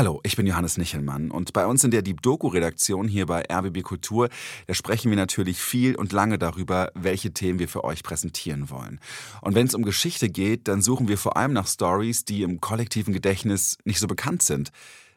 Hallo, 0.00 0.18
ich 0.22 0.34
bin 0.34 0.46
Johannes 0.46 0.78
Nichelmann 0.78 1.30
und 1.30 1.52
bei 1.52 1.66
uns 1.66 1.84
in 1.84 1.90
der 1.90 2.00
Deep 2.00 2.22
Doku 2.22 2.48
Redaktion 2.48 3.06
hier 3.06 3.26
bei 3.26 3.44
RBB 3.52 3.82
Kultur, 3.82 4.30
da 4.66 4.72
sprechen 4.72 5.10
wir 5.10 5.16
natürlich 5.18 5.60
viel 5.60 5.94
und 5.94 6.12
lange 6.12 6.38
darüber, 6.38 6.90
welche 6.94 7.34
Themen 7.34 7.58
wir 7.58 7.68
für 7.68 7.84
euch 7.84 8.02
präsentieren 8.02 8.70
wollen. 8.70 8.98
Und 9.42 9.54
wenn 9.54 9.66
es 9.66 9.74
um 9.74 9.82
Geschichte 9.82 10.30
geht, 10.30 10.68
dann 10.68 10.80
suchen 10.80 11.06
wir 11.06 11.18
vor 11.18 11.36
allem 11.36 11.52
nach 11.52 11.66
Stories, 11.66 12.24
die 12.24 12.40
im 12.44 12.62
kollektiven 12.62 13.12
Gedächtnis 13.12 13.76
nicht 13.84 14.00
so 14.00 14.06
bekannt 14.06 14.42
sind. 14.42 14.70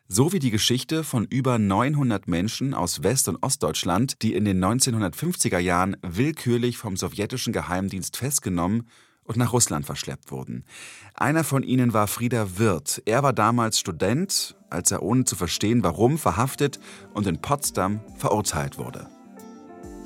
So 0.09 0.33
wie 0.33 0.39
die 0.39 0.51
Geschichte 0.51 1.05
von 1.05 1.23
über 1.29 1.57
900 1.59 2.27
Menschen 2.27 2.73
aus 2.73 3.03
West- 3.03 3.29
und 3.29 3.41
Ostdeutschland, 3.41 4.21
die 4.21 4.33
in 4.33 4.43
den 4.43 4.61
1950er 4.61 5.59
Jahren 5.59 5.95
willkürlich 6.01 6.77
vom 6.77 6.97
sowjetischen 6.97 7.53
Geheimdienst 7.53 8.17
festgenommen 8.17 8.89
und 9.23 9.37
nach 9.37 9.53
Russland 9.53 9.85
verschleppt 9.85 10.31
wurden. 10.31 10.65
Einer 11.13 11.43
von 11.43 11.63
ihnen 11.63 11.93
war 11.93 12.07
Frieder 12.07 12.57
Wirth. 12.57 13.01
Er 13.05 13.23
war 13.23 13.33
damals 13.33 13.79
Student, 13.79 14.55
als 14.69 14.91
er 14.91 15.03
ohne 15.03 15.25
zu 15.25 15.35
verstehen, 15.35 15.83
warum, 15.83 16.17
verhaftet 16.17 16.79
und 17.13 17.27
in 17.27 17.41
Potsdam 17.41 18.01
verurteilt 18.17 18.77
wurde. 18.77 19.07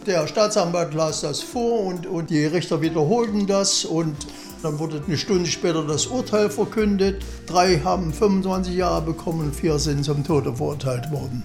Der 0.05 0.25
Staatsanwalt 0.25 0.93
las 0.93 1.21
das 1.21 1.41
vor 1.41 1.81
und, 1.81 2.07
und 2.07 2.29
die 2.29 2.45
Richter 2.45 2.81
wiederholten 2.81 3.45
das 3.45 3.83
und 3.83 4.15
dann 4.63 4.79
wurde 4.79 5.03
eine 5.05 5.17
Stunde 5.17 5.49
später 5.49 5.85
das 5.85 6.07
Urteil 6.07 6.49
verkündet. 6.49 7.23
Drei 7.45 7.79
haben 7.79 8.13
25 8.13 8.73
Jahre 8.73 9.01
bekommen, 9.01 9.51
vier 9.51 9.77
sind 9.79 10.05
zum 10.05 10.23
Tode 10.23 10.55
verurteilt 10.55 11.11
worden. 11.11 11.43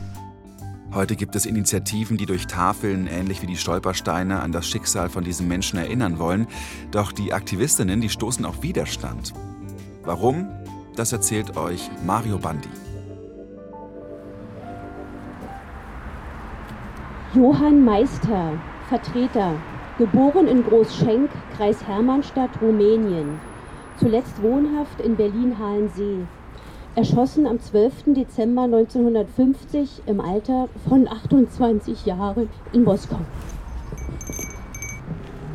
Heute 0.94 1.16
gibt 1.16 1.34
es 1.36 1.46
Initiativen, 1.46 2.18
die 2.18 2.26
durch 2.26 2.46
Tafeln, 2.46 3.06
ähnlich 3.06 3.40
wie 3.40 3.46
die 3.46 3.56
Stolpersteine, 3.56 4.40
an 4.40 4.52
das 4.52 4.68
Schicksal 4.68 5.08
von 5.08 5.24
diesen 5.24 5.48
Menschen 5.48 5.78
erinnern 5.78 6.18
wollen. 6.18 6.46
Doch 6.90 7.12
die 7.12 7.32
Aktivistinnen, 7.32 8.02
die 8.02 8.10
stoßen 8.10 8.44
auf 8.44 8.62
Widerstand. 8.62 9.32
Warum? 10.04 10.48
Das 10.94 11.10
erzählt 11.12 11.56
euch 11.56 11.88
Mario 12.04 12.36
Bandi. 12.36 12.68
Johann 17.34 17.82
Meister, 17.82 18.60
Vertreter, 18.90 19.54
geboren 19.96 20.46
in 20.46 20.62
Großschenk, 20.62 21.30
Kreis 21.56 21.82
Hermannstadt, 21.86 22.50
Rumänien, 22.60 23.40
zuletzt 23.96 24.42
wohnhaft 24.42 25.00
in 25.00 25.16
Berlin-Halensee 25.16 26.26
erschossen 26.94 27.46
am 27.46 27.58
12. 27.58 28.14
Dezember 28.14 28.62
1950 28.62 30.02
im 30.06 30.20
Alter 30.20 30.68
von 30.88 31.08
28 31.08 32.04
Jahren 32.04 32.50
in 32.72 32.84
Moskau. 32.84 33.18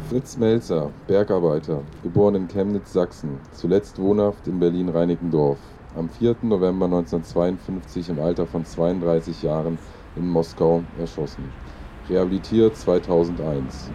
Fritz 0.10 0.38
Melzer, 0.38 0.90
Bergarbeiter, 1.06 1.82
geboren 2.02 2.36
in 2.36 2.48
Chemnitz, 2.48 2.94
Sachsen, 2.94 3.38
zuletzt 3.52 4.00
wohnhaft 4.00 4.48
in 4.48 4.60
Berlin-Reinickendorf, 4.60 5.60
am 5.96 6.10
4. 6.10 6.38
November 6.44 6.86
1952 6.86 8.10
im 8.10 8.20
Alter 8.20 8.48
von 8.48 8.66
32 8.66 9.44
Jahren 9.44 9.78
in 10.16 10.28
Moskau 10.28 10.84
erschossen. 11.00 11.44
Rehabilitiert 12.10 12.78
2001. 12.78 13.92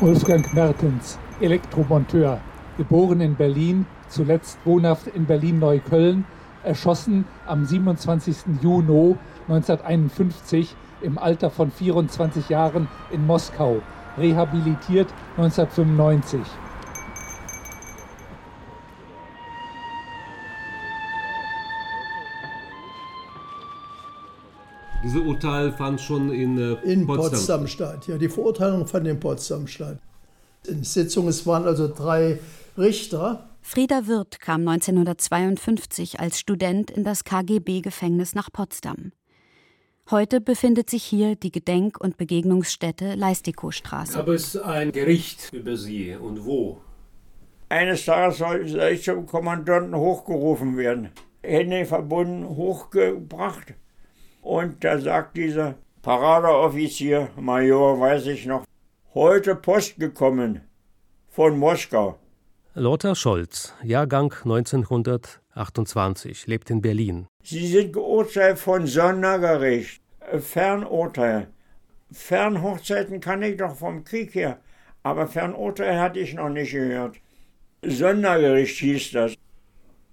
Wolfgang 0.00 0.52
Mertens, 0.52 1.18
Elektromonteur, 1.40 2.40
geboren 2.76 3.20
in 3.20 3.34
Berlin, 3.36 3.86
zuletzt 4.08 4.58
wohnhaft 4.64 5.08
in 5.08 5.26
Berlin-Neukölln, 5.26 6.24
erschossen 6.64 7.24
am 7.46 7.64
27. 7.64 8.36
Juni 8.62 9.16
1951 9.48 10.74
im 11.02 11.18
Alter 11.18 11.50
von 11.50 11.70
24 11.70 12.48
Jahren 12.48 12.88
in 13.12 13.26
Moskau, 13.26 13.80
rehabilitiert 14.18 15.08
1995. 15.36 16.40
Dieses 25.06 25.20
Urteil 25.24 25.72
fand 25.72 26.00
schon 26.00 26.32
in, 26.32 26.58
äh, 26.58 26.72
in 26.82 27.06
Potsdam. 27.06 27.30
Potsdam 27.30 27.66
statt. 27.68 28.08
Ja, 28.08 28.18
die 28.18 28.28
Verurteilung 28.28 28.88
fand 28.88 29.06
in 29.06 29.20
Potsdam 29.20 29.68
statt. 29.68 29.98
In 30.66 30.82
Sitzung, 30.82 31.28
es 31.28 31.46
waren 31.46 31.64
also 31.64 31.86
drei 31.86 32.40
Richter. 32.76 33.48
Frieda 33.68 34.06
Wirth 34.06 34.38
kam 34.38 34.60
1952 34.68 36.20
als 36.20 36.38
Student 36.38 36.88
in 36.88 37.02
das 37.02 37.24
KGB-Gefängnis 37.24 38.36
nach 38.36 38.52
Potsdam. 38.52 39.10
Heute 40.08 40.40
befindet 40.40 40.88
sich 40.88 41.02
hier 41.02 41.34
die 41.34 41.50
Gedenk- 41.50 42.00
und 42.00 42.16
Begegnungsstätte 42.16 43.16
Leistikow-Straße. 43.16 44.18
Gab 44.18 44.28
es 44.28 44.56
ein 44.56 44.92
Gericht 44.92 45.52
über 45.52 45.76
Sie 45.76 46.14
und 46.14 46.44
wo? 46.44 46.80
Eines 47.68 48.04
Tages 48.04 48.38
soll 48.38 48.66
ich 48.92 49.02
zum 49.02 49.26
Kommandanten 49.26 49.96
hochgerufen 49.96 50.76
werden. 50.76 51.10
Hände 51.42 51.86
verbunden, 51.86 52.48
hochgebracht. 52.48 53.74
Und 54.42 54.84
da 54.84 55.00
sagt 55.00 55.36
dieser 55.36 55.74
Paradeoffizier, 56.02 57.30
Major, 57.34 57.98
weiß 57.98 58.26
ich 58.26 58.46
noch, 58.46 58.64
heute 59.12 59.56
Post 59.56 59.98
gekommen 59.98 60.60
von 61.28 61.58
Moskau. 61.58 62.20
Lothar 62.78 63.14
Scholz, 63.14 63.72
Jahrgang 63.82 64.34
1928, 64.44 66.46
lebt 66.46 66.68
in 66.68 66.82
Berlin. 66.82 67.26
Sie 67.42 67.66
sind 67.68 67.94
geurteilt 67.94 68.58
von 68.58 68.86
Sondergericht, 68.86 70.02
Fernurteil. 70.38 71.48
Fernhochzeiten 72.12 73.20
kann 73.20 73.42
ich 73.42 73.56
doch 73.56 73.74
vom 73.74 74.04
Krieg 74.04 74.34
her, 74.34 74.60
aber 75.02 75.26
Fernurteil 75.26 75.98
hatte 75.98 76.18
ich 76.18 76.34
noch 76.34 76.50
nicht 76.50 76.72
gehört. 76.72 77.16
Sondergericht 77.82 78.78
hieß 78.80 79.12
das. 79.12 79.36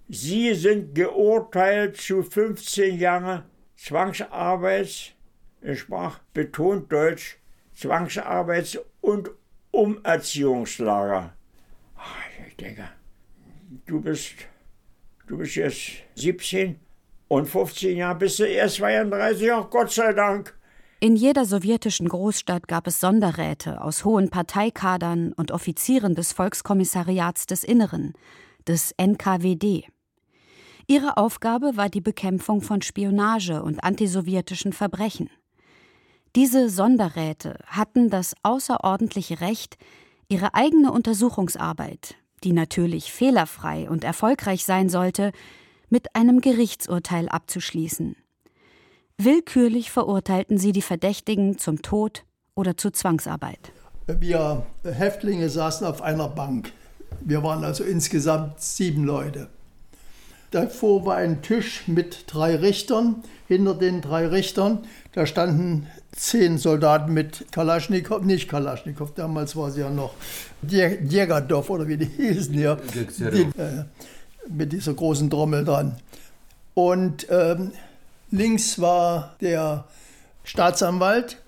Sie 0.08 0.54
sind 0.54 0.94
geurteilt 0.94 1.98
zu 1.98 2.22
15 2.22 2.98
Jahren 2.98 3.42
Zwangsarbeits, 3.76 5.10
ich 5.60 5.80
sprach 5.80 6.20
betont 6.32 6.90
Deutsch, 6.90 7.36
Zwangsarbeits- 7.76 8.78
und 9.02 9.30
Umerziehungslager. 9.70 11.34
Denke, 12.60 12.88
du 13.86 14.00
bist, 14.00 14.34
du 15.26 15.38
bist 15.38 15.56
jetzt 15.56 15.92
17 16.14 16.78
und 17.28 17.46
15 17.46 17.96
Jahre 17.96 18.18
bist 18.18 18.38
du 18.38 18.44
erst 18.44 18.76
32, 18.76 19.52
auch 19.52 19.70
Gott 19.70 19.90
sei 19.90 20.12
Dank. 20.12 20.56
In 21.00 21.16
jeder 21.16 21.44
sowjetischen 21.44 22.08
Großstadt 22.08 22.68
gab 22.68 22.86
es 22.86 23.00
Sonderräte 23.00 23.82
aus 23.82 24.04
hohen 24.04 24.30
Parteikadern 24.30 25.32
und 25.32 25.50
Offizieren 25.50 26.14
des 26.14 26.32
Volkskommissariats 26.32 27.46
des 27.46 27.64
Inneren, 27.64 28.14
des 28.66 28.92
NKWD. 28.92 29.84
Ihre 30.86 31.16
Aufgabe 31.16 31.76
war 31.76 31.88
die 31.88 32.00
Bekämpfung 32.00 32.62
von 32.62 32.82
Spionage 32.82 33.62
und 33.62 33.82
antisowjetischen 33.82 34.72
Verbrechen. 34.72 35.28
Diese 36.36 36.68
Sonderräte 36.68 37.58
hatten 37.66 38.10
das 38.10 38.34
außerordentliche 38.42 39.40
Recht, 39.40 39.76
ihre 40.28 40.54
eigene 40.54 40.90
Untersuchungsarbeit, 40.90 42.16
die 42.44 42.52
natürlich 42.52 43.12
fehlerfrei 43.12 43.88
und 43.88 44.04
erfolgreich 44.04 44.64
sein 44.64 44.88
sollte, 44.88 45.32
mit 45.88 46.14
einem 46.14 46.40
Gerichtsurteil 46.40 47.28
abzuschließen. 47.28 48.16
Willkürlich 49.16 49.90
verurteilten 49.90 50.58
sie 50.58 50.72
die 50.72 50.82
Verdächtigen 50.82 51.58
zum 51.58 51.82
Tod 51.82 52.24
oder 52.54 52.76
zur 52.76 52.92
Zwangsarbeit. 52.92 53.72
Wir 54.06 54.66
Häftlinge 54.84 55.48
saßen 55.48 55.86
auf 55.86 56.02
einer 56.02 56.28
Bank. 56.28 56.72
Wir 57.20 57.42
waren 57.42 57.64
also 57.64 57.84
insgesamt 57.84 58.60
sieben 58.60 59.04
Leute. 59.04 59.48
Davor 60.50 61.06
war 61.06 61.16
ein 61.16 61.42
Tisch 61.42 61.88
mit 61.88 62.24
drei 62.26 62.56
Richtern. 62.56 63.24
Hinter 63.48 63.74
den 63.74 64.00
drei 64.02 64.26
Richtern, 64.26 64.86
da 65.12 65.26
standen 65.26 65.86
zehn 66.16 66.58
Soldaten 66.58 67.12
mit 67.12 67.46
Kalaschnikow, 67.52 68.22
nicht 68.22 68.48
Kalaschnikow, 68.48 69.12
damals 69.14 69.56
war 69.56 69.70
sie 69.70 69.80
ja 69.80 69.90
noch 69.90 70.14
Jägerdorf 70.66 71.70
oder 71.70 71.88
wie 71.88 71.96
die 71.96 72.06
hießen 72.16 72.58
ja, 72.58 72.76
die, 72.76 73.42
äh, 73.58 73.84
mit 74.48 74.72
dieser 74.72 74.94
großen 74.94 75.28
Trommel 75.30 75.64
dran. 75.64 75.96
Und 76.74 77.26
ähm, 77.30 77.72
links 78.30 78.80
war 78.80 79.36
der 79.40 79.84
Staatsanwalt 80.44 81.38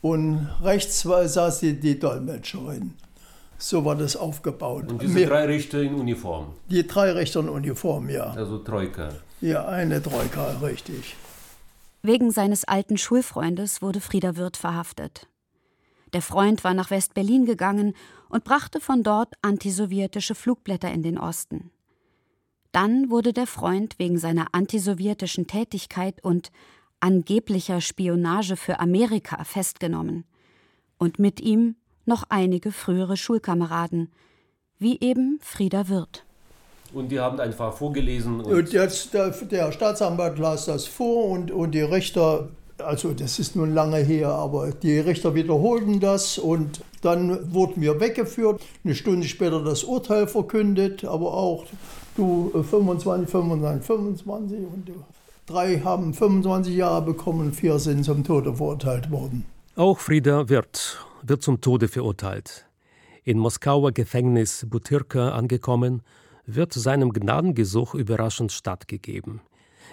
und 0.00 0.48
rechts 0.62 1.04
war, 1.06 1.26
saß 1.26 1.60
die, 1.60 1.78
die 1.78 1.98
Dolmetscherin. 1.98 2.94
So 3.58 3.84
war 3.84 3.94
das 3.94 4.16
aufgebaut. 4.16 4.88
Und 4.88 5.02
diese 5.02 5.12
Mehr, 5.12 5.28
drei 5.28 5.44
Richter 5.44 5.82
in 5.82 5.94
Uniform? 5.94 6.54
Die 6.70 6.86
drei 6.86 7.12
Richter 7.12 7.40
in 7.40 7.50
Uniform, 7.50 8.08
ja. 8.08 8.30
Also 8.30 8.58
Troika. 8.58 9.10
Ja, 9.42 9.66
eine 9.66 10.02
Troika, 10.02 10.56
richtig. 10.62 11.16
Wegen 12.02 12.30
seines 12.30 12.64
alten 12.64 12.96
Schulfreundes 12.96 13.82
wurde 13.82 14.00
Frieder 14.00 14.36
Wirth 14.36 14.56
verhaftet. 14.56 15.28
Der 16.12 16.22
Freund 16.22 16.64
war 16.64 16.74
nach 16.74 16.90
West-Berlin 16.90 17.44
gegangen 17.44 17.94
und 18.28 18.44
brachte 18.44 18.80
von 18.80 19.02
dort 19.02 19.34
antisowjetische 19.42 20.34
Flugblätter 20.34 20.90
in 20.90 21.02
den 21.02 21.18
Osten. 21.18 21.70
Dann 22.72 23.10
wurde 23.10 23.32
der 23.32 23.46
Freund 23.46 23.98
wegen 23.98 24.18
seiner 24.18 24.46
antisowjetischen 24.52 25.46
Tätigkeit 25.46 26.22
und 26.24 26.50
angeblicher 27.00 27.80
Spionage 27.80 28.56
für 28.56 28.80
Amerika 28.80 29.44
festgenommen. 29.44 30.24
Und 30.98 31.18
mit 31.18 31.40
ihm 31.40 31.76
noch 32.06 32.24
einige 32.28 32.72
frühere 32.72 33.16
Schulkameraden, 33.16 34.10
wie 34.78 34.98
eben 35.00 35.38
Frieder 35.40 35.88
Wirth. 35.88 36.24
Und 36.92 37.10
die 37.10 37.20
haben 37.20 37.38
einfach 37.40 37.72
vorgelesen. 37.72 38.40
Und, 38.40 38.52
und 38.52 38.72
jetzt, 38.72 39.14
der, 39.14 39.30
der 39.30 39.72
Staatsanwalt 39.72 40.38
las 40.38 40.66
das 40.66 40.86
vor 40.86 41.26
und, 41.26 41.50
und 41.50 41.72
die 41.72 41.82
Richter, 41.82 42.48
also 42.78 43.12
das 43.12 43.38
ist 43.38 43.56
nun 43.56 43.74
lange 43.74 43.98
her, 43.98 44.30
aber 44.30 44.70
die 44.72 44.98
Richter 44.98 45.34
wiederholten 45.34 46.00
das 46.00 46.38
und 46.38 46.80
dann 47.02 47.52
wurden 47.54 47.80
wir 47.80 48.00
weggeführt. 48.00 48.60
Eine 48.84 48.94
Stunde 48.94 49.26
später 49.26 49.62
das 49.62 49.84
Urteil 49.84 50.26
verkündet, 50.26 51.04
aber 51.04 51.32
auch 51.34 51.64
du 52.16 52.50
25, 52.52 53.30
25, 53.30 53.86
25 53.86 54.58
und 54.58 54.88
du. 54.88 54.92
drei 55.46 55.80
haben 55.80 56.12
25 56.14 56.74
Jahre 56.74 57.02
bekommen 57.02 57.52
vier 57.52 57.78
sind 57.78 58.04
zum 58.04 58.24
Tode 58.24 58.54
verurteilt 58.54 59.10
worden. 59.10 59.44
Auch 59.76 59.98
Frieda 59.98 60.48
Wirth 60.48 60.98
wird 61.22 61.42
zum 61.42 61.60
Tode 61.60 61.88
verurteilt. 61.88 62.66
In 63.24 63.38
Moskauer 63.38 63.92
Gefängnis 63.92 64.66
Butyrka 64.68 65.30
angekommen, 65.30 66.02
wird 66.54 66.72
seinem 66.72 67.12
Gnadengesuch 67.12 67.94
überraschend 67.94 68.52
stattgegeben. 68.52 69.40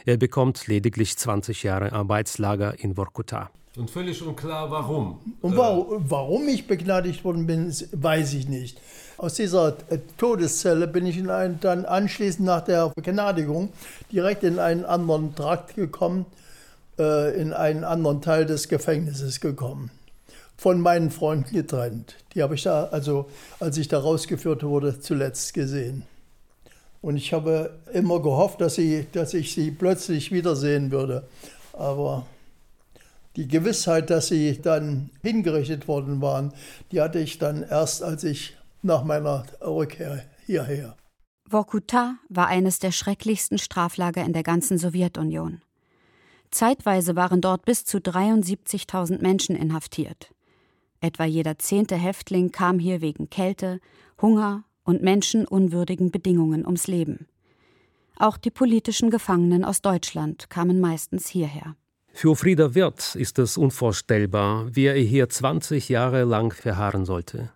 Er 0.05 0.17
bekommt 0.17 0.67
lediglich 0.67 1.17
20 1.17 1.63
Jahre 1.63 1.91
Arbeitslager 1.91 2.79
in 2.79 2.95
Vorkuta. 2.95 3.49
Und 3.75 3.91
völlig 3.91 4.23
unklar, 4.23 4.71
warum. 4.71 5.19
Und 5.41 5.55
warum, 5.55 6.09
warum 6.09 6.47
ich 6.47 6.65
begnadigt 6.65 7.23
worden 7.23 7.45
bin, 7.45 7.71
weiß 7.91 8.33
ich 8.33 8.47
nicht. 8.47 8.81
Aus 9.17 9.35
dieser 9.35 9.77
äh, 9.89 9.99
Todeszelle 10.17 10.87
bin 10.87 11.05
ich 11.05 11.17
in 11.17 11.29
einen, 11.29 11.59
dann 11.59 11.85
anschließend 11.85 12.45
nach 12.45 12.61
der 12.61 12.89
Begnadigung 12.95 13.69
direkt 14.11 14.43
in 14.43 14.57
einen 14.57 14.83
anderen 14.83 15.35
Trakt 15.35 15.75
gekommen, 15.75 16.25
äh, 16.97 17.39
in 17.39 17.53
einen 17.53 17.83
anderen 17.83 18.21
Teil 18.23 18.47
des 18.47 18.67
Gefängnisses 18.67 19.41
gekommen. 19.41 19.91
Von 20.57 20.81
meinen 20.81 21.11
Freunden 21.11 21.53
getrennt. 21.53 22.15
Die 22.33 22.41
habe 22.41 22.55
ich 22.55 22.63
da, 22.63 22.85
also 22.85 23.29
als 23.59 23.77
ich 23.77 23.87
da 23.87 23.99
rausgeführt 23.99 24.63
wurde, 24.63 24.99
zuletzt 24.99 25.53
gesehen. 25.53 26.03
Und 27.07 27.15
ich 27.15 27.31
habe 27.31 27.79
immer 27.93 28.21
gehofft, 28.21 28.59
dass, 28.59 28.75
sie, 28.75 29.07
dass 29.13 29.33
ich 29.33 29.53
sie 29.53 29.71
plötzlich 29.71 30.29
wiedersehen 30.33 30.91
würde. 30.91 31.25
Aber 31.71 32.25
die 33.37 33.47
Gewissheit, 33.47 34.09
dass 34.09 34.27
sie 34.27 34.61
dann 34.61 35.09
hingerichtet 35.21 35.87
worden 35.87 36.19
waren, 36.21 36.51
die 36.91 36.99
hatte 36.99 37.19
ich 37.19 37.37
dann 37.37 37.63
erst, 37.63 38.03
als 38.03 38.25
ich 38.25 38.57
nach 38.81 39.05
meiner 39.05 39.45
Rückkehr 39.61 40.25
hierher. 40.45 40.97
Vorkuta 41.49 42.17
war 42.27 42.47
eines 42.47 42.79
der 42.79 42.91
schrecklichsten 42.91 43.57
Straflager 43.57 44.25
in 44.25 44.33
der 44.33 44.43
ganzen 44.43 44.77
Sowjetunion. 44.77 45.61
Zeitweise 46.51 47.15
waren 47.15 47.39
dort 47.39 47.63
bis 47.63 47.85
zu 47.85 47.99
73.000 47.99 49.21
Menschen 49.21 49.55
inhaftiert. 49.55 50.33
Etwa 50.99 51.23
jeder 51.23 51.57
zehnte 51.57 51.95
Häftling 51.95 52.51
kam 52.51 52.79
hier 52.79 52.99
wegen 52.99 53.29
Kälte, 53.29 53.79
Hunger 54.21 54.65
und 54.87 55.03
menschenunwürdigen 55.03 56.09
Bedingungen 56.09 56.65
ums 56.65 56.87
Leben. 56.87 57.27
Auch 58.15 58.37
die 58.37 58.49
politischen 58.49 59.11
Gefangenen 59.11 59.63
aus 59.63 59.81
Deutschland 59.81 60.49
kamen 60.49 60.79
meistens 60.79 61.27
hierher. 61.27 61.75
Für 62.13 62.35
Frieda 62.35 62.73
Wirth 62.73 63.13
ist 63.13 63.37
es 63.37 63.57
unvorstellbar, 63.57 64.75
wie 64.75 64.85
er 64.85 64.95
hier 64.95 65.29
20 65.29 65.89
Jahre 65.89 66.23
lang 66.23 66.51
verharren 66.51 67.05
sollte. 67.05 67.51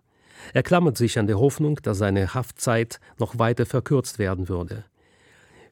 Er 0.52 0.62
klammert 0.62 0.96
sich 0.96 1.18
an 1.18 1.26
die 1.26 1.34
Hoffnung, 1.34 1.80
dass 1.82 1.98
seine 1.98 2.34
Haftzeit 2.34 3.00
noch 3.18 3.38
weiter 3.38 3.66
verkürzt 3.66 4.18
werden 4.18 4.48
würde. 4.48 4.84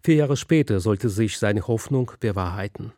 Vier 0.03 0.15
Jahre 0.17 0.37
später 0.37 0.81
sollte 0.81 1.09
sich 1.09 1.39
seine 1.39 1.69
Hoffnung 1.69 2.11
bewahrheiten. 2.19 2.93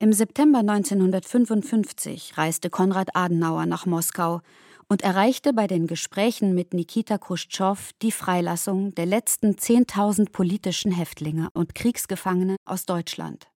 Im 0.00 0.12
September 0.12 0.58
1955 0.58 2.36
reiste 2.36 2.70
Konrad 2.70 3.14
Adenauer 3.14 3.66
nach 3.66 3.86
Moskau 3.86 4.40
und 4.88 5.02
erreichte 5.02 5.52
bei 5.52 5.66
den 5.66 5.86
Gesprächen 5.86 6.54
mit 6.54 6.74
Nikita 6.74 7.18
Khrushchev 7.18 7.92
die 8.02 8.12
Freilassung 8.12 8.94
der 8.94 9.06
letzten 9.06 9.54
10.000 9.54 10.30
politischen 10.32 10.92
Häftlinge 10.92 11.48
und 11.54 11.74
Kriegsgefangene 11.74 12.56
aus 12.64 12.86
Deutschland. 12.86 13.48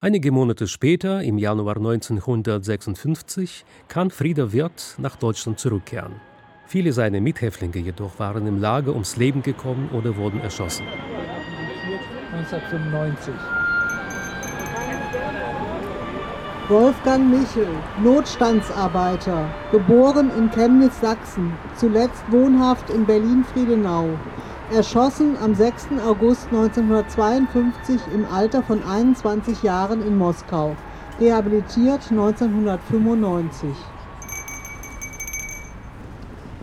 Einige 0.00 0.30
Monate 0.30 0.68
später, 0.68 1.22
im 1.22 1.38
Januar 1.38 1.76
1956, 1.76 3.64
kann 3.88 4.10
Frieder 4.10 4.52
Wirth 4.52 4.96
nach 4.98 5.16
Deutschland 5.16 5.58
zurückkehren. 5.58 6.20
Viele 6.66 6.92
seiner 6.92 7.20
Mithäftlinge 7.20 7.78
jedoch 7.78 8.18
waren 8.18 8.46
im 8.46 8.60
Lager 8.60 8.92
ums 8.92 9.16
Leben 9.16 9.42
gekommen 9.42 9.88
oder 9.92 10.16
wurden 10.16 10.40
erschossen. 10.40 10.86
1995. 12.32 13.65
Wolfgang 16.68 17.30
Michel, 17.30 17.68
Notstandsarbeiter, 18.02 19.48
geboren 19.70 20.32
in 20.36 20.50
Chemnitz, 20.50 21.00
Sachsen, 21.00 21.52
zuletzt 21.76 22.24
wohnhaft 22.28 22.90
in 22.90 23.06
Berlin-Friedenau, 23.06 24.08
erschossen 24.74 25.36
am 25.40 25.54
6. 25.54 25.90
August 26.04 26.48
1952 26.50 28.00
im 28.12 28.26
Alter 28.34 28.64
von 28.64 28.82
21 28.82 29.62
Jahren 29.62 30.04
in 30.04 30.18
Moskau, 30.18 30.74
rehabilitiert 31.20 32.10
1995. 32.10 33.70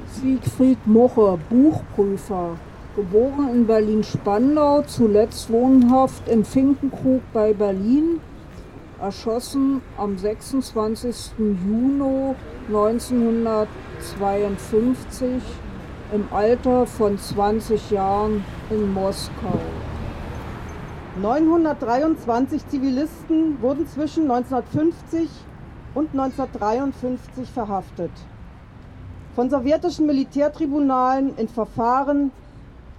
Siegfried 0.07 0.85
Moche, 0.85 1.39
Buchprüfer, 1.49 2.57
geboren 2.97 3.51
in 3.53 3.65
Berlin-Spandau, 3.65 4.81
zuletzt 4.81 5.49
wohnhaft 5.49 6.27
im 6.27 6.43
Finkenkrug 6.43 7.21
bei 7.31 7.53
Berlin, 7.53 8.19
erschossen 9.03 9.81
am 9.97 10.17
26. 10.17 11.33
Juni 11.37 12.35
1952 12.69 15.43
im 16.13 16.25
Alter 16.31 16.85
von 16.85 17.17
20 17.17 17.91
Jahren 17.91 18.45
in 18.69 18.93
Moskau. 18.93 19.59
923 21.21 22.65
Zivilisten 22.69 23.61
wurden 23.61 23.85
zwischen 23.87 24.31
1950 24.31 25.29
und 25.95 26.11
1953 26.11 27.49
verhaftet. 27.49 28.11
Von 29.35 29.49
sowjetischen 29.49 30.05
Militärtribunalen 30.05 31.35
in 31.35 31.49
Verfahren, 31.49 32.31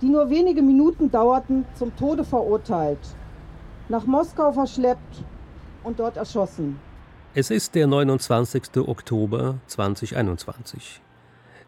die 0.02 0.10
nur 0.10 0.28
wenige 0.28 0.60
Minuten 0.60 1.10
dauerten, 1.10 1.64
zum 1.76 1.96
Tode 1.96 2.24
verurteilt, 2.24 2.98
nach 3.88 4.04
Moskau 4.04 4.52
verschleppt 4.52 5.24
und 5.84 6.00
dort 6.00 6.16
erschossen. 6.16 6.80
Es 7.34 7.50
ist 7.50 7.74
der 7.74 7.86
29. 7.86 8.76
Oktober 8.76 9.58
2021. 9.66 11.00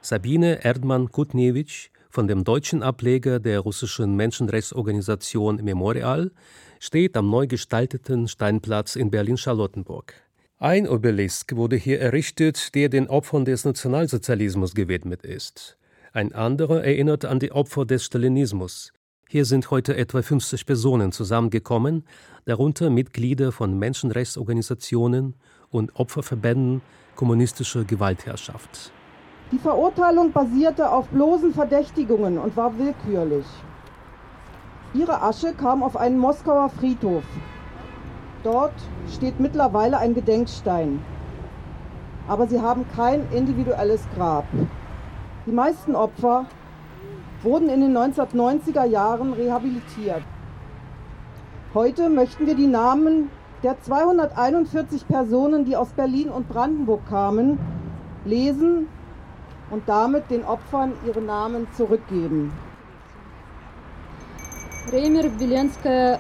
Sabine 0.01 0.65
Erdmann-Kutniewicz 0.65 1.91
von 2.09 2.29
dem 2.29 2.45
deutschen 2.45 2.83
Ableger 2.83 3.41
der 3.41 3.61
russischen 3.61 4.17
Menschenrechtsorganisation 4.17 5.57
Memorial 5.57 6.31
steht 6.81 7.17
am 7.17 7.31
neu 7.31 7.47
gestalteten 7.47 8.29
Steinplatz 8.29 8.97
in 8.97 9.11
Berlin-Charlottenburg. 9.11 10.15
Ein 10.59 10.89
Obelisk 10.89 11.55
wurde 11.55 11.77
hier 11.77 12.01
errichtet, 12.01 12.75
der 12.75 12.89
den 12.89 13.09
Opfern 13.09 13.45
des 13.45 13.65
Nationalsozialismus 13.65 14.75
gewidmet 14.75 15.23
ist. 15.25 15.77
Ein 16.13 16.33
anderer 16.33 16.83
erinnert 16.83 17.27
an 17.27 17.39
die 17.39 17.53
Opfer 17.53 17.85
des 17.85 18.07
Stalinismus, 18.07 18.95
hier 19.29 19.45
sind 19.45 19.73
heute 19.73 19.97
etwa 19.97 20.23
50 20.23 20.67
Personen 20.67 21.11
zusammengekommen, 21.11 22.05
darunter 22.45 22.91
Mitglieder 22.91 23.51
von 23.51 23.77
Menschenrechtsorganisationen 23.77 25.35
und 25.71 25.97
Opferverbänden 25.97 26.81
kommunistischer 27.17 27.85
Gewaltherrschaft. 27.85 28.93
Die 29.51 29.59
Verurteilung 29.59 30.31
basierte 30.31 30.91
auf 30.91 31.09
bloßen 31.09 31.53
Verdächtigungen 31.55 32.39
und 32.39 32.57
war 32.57 32.79
willkürlich. 32.79 33.47
Ihre 34.95 35.21
Asche 35.23 35.53
kam 35.55 35.83
auf 35.83 35.97
einen 35.97 36.19
Moskauer 36.19 36.69
Friedhof. 36.69 37.25
Dort 38.45 38.75
steht 39.13 39.41
mittlerweile 39.41 39.99
ein 39.99 40.15
Gedenkstein. 40.15 41.03
Aber 42.29 42.47
sie 42.47 42.61
haben 42.61 42.85
kein 42.95 43.29
individuelles 43.33 44.03
Grab. 44.15 44.47
Die 45.47 45.53
meisten 45.53 45.97
Opfer 45.97 46.47
wurden 47.43 47.69
in 47.69 47.81
den 47.81 47.97
1990er 47.97 48.85
Jahren 48.85 49.33
rehabilitiert. 49.33 50.23
Heute 51.75 52.09
möchten 52.09 52.47
wir 52.47 52.55
die 52.55 52.67
Namen 52.67 53.31
der 53.63 53.81
241 53.81 55.07
Personen, 55.07 55.65
die 55.65 55.77
aus 55.77 55.89
Berlin 55.91 56.31
und 56.31 56.49
Brandenburg 56.49 57.07
kamen, 57.09 57.59
lesen 58.25 58.89
und 59.71 59.89
damit 59.89 60.31
den 60.31 60.45
Opfern 60.45 60.93
ihre 61.07 61.21
Namen 61.21 61.67
zurückgeben. 61.77 62.53
Remer 64.93 65.29
Bilenskaya 65.29 66.19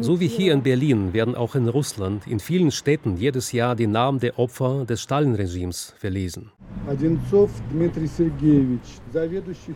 so 0.00 0.20
wie 0.20 0.28
hier 0.28 0.52
in 0.52 0.62
Berlin 0.62 1.12
werden 1.12 1.34
auch 1.34 1.54
in 1.54 1.68
Russland 1.68 2.26
in 2.26 2.38
vielen 2.38 2.70
Städten 2.70 3.16
jedes 3.16 3.52
Jahr 3.52 3.74
die 3.74 3.86
Namen 3.86 4.18
der 4.18 4.38
Opfer 4.38 4.84
des 4.84 5.00
Stalin-Regimes 5.02 5.94
verlesen. 5.96 6.50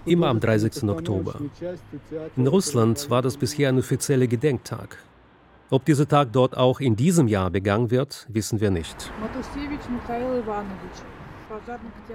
Immer 0.04 0.26
am 0.28 0.40
30. 0.40 0.82
Oktober. 0.88 1.40
In 2.36 2.46
Russland 2.46 3.08
war 3.10 3.22
das 3.22 3.36
bisher 3.36 3.68
ein 3.70 3.78
offizieller 3.78 4.26
Gedenktag. 4.26 4.98
Ob 5.70 5.86
dieser 5.86 6.06
Tag 6.06 6.32
dort 6.32 6.54
auch 6.56 6.80
in 6.80 6.96
diesem 6.96 7.28
Jahr 7.28 7.50
begangen 7.50 7.90
wird, 7.90 8.26
wissen 8.28 8.60
wir 8.60 8.70
nicht. 8.70 9.10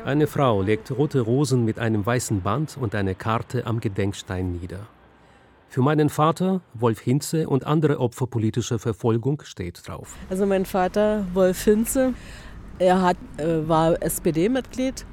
Eine 0.06 0.28
Frau 0.28 0.62
legt 0.62 0.92
rote 0.92 1.22
Rosen 1.22 1.66
mit 1.66 1.80
einem 1.80 2.06
weißen 2.06 2.42
Band 2.42 2.78
und 2.80 2.94
eine 2.94 3.16
Karte 3.16 3.66
am 3.66 3.80
Gedenkstein 3.80 4.52
nieder. 4.52 4.88
Für 5.70 5.82
meinen 5.82 6.10
Vater, 6.10 6.62
Wolf 6.74 7.00
Hinze 7.00 7.48
und 7.48 7.66
andere 7.66 8.00
Opfer 8.00 8.26
politischer 8.26 8.80
Verfolgung 8.80 9.42
steht 9.44 9.88
drauf. 9.88 10.16
Also 10.30 10.46
mein 10.46 10.66
Vater, 10.66 11.26
Wolf 11.34 11.62
Hinze, 11.64 12.14
er 12.80 13.02
hat, 13.02 13.18
äh, 13.38 13.68
war 13.68 14.02
SPD-Mitglied 14.02 15.06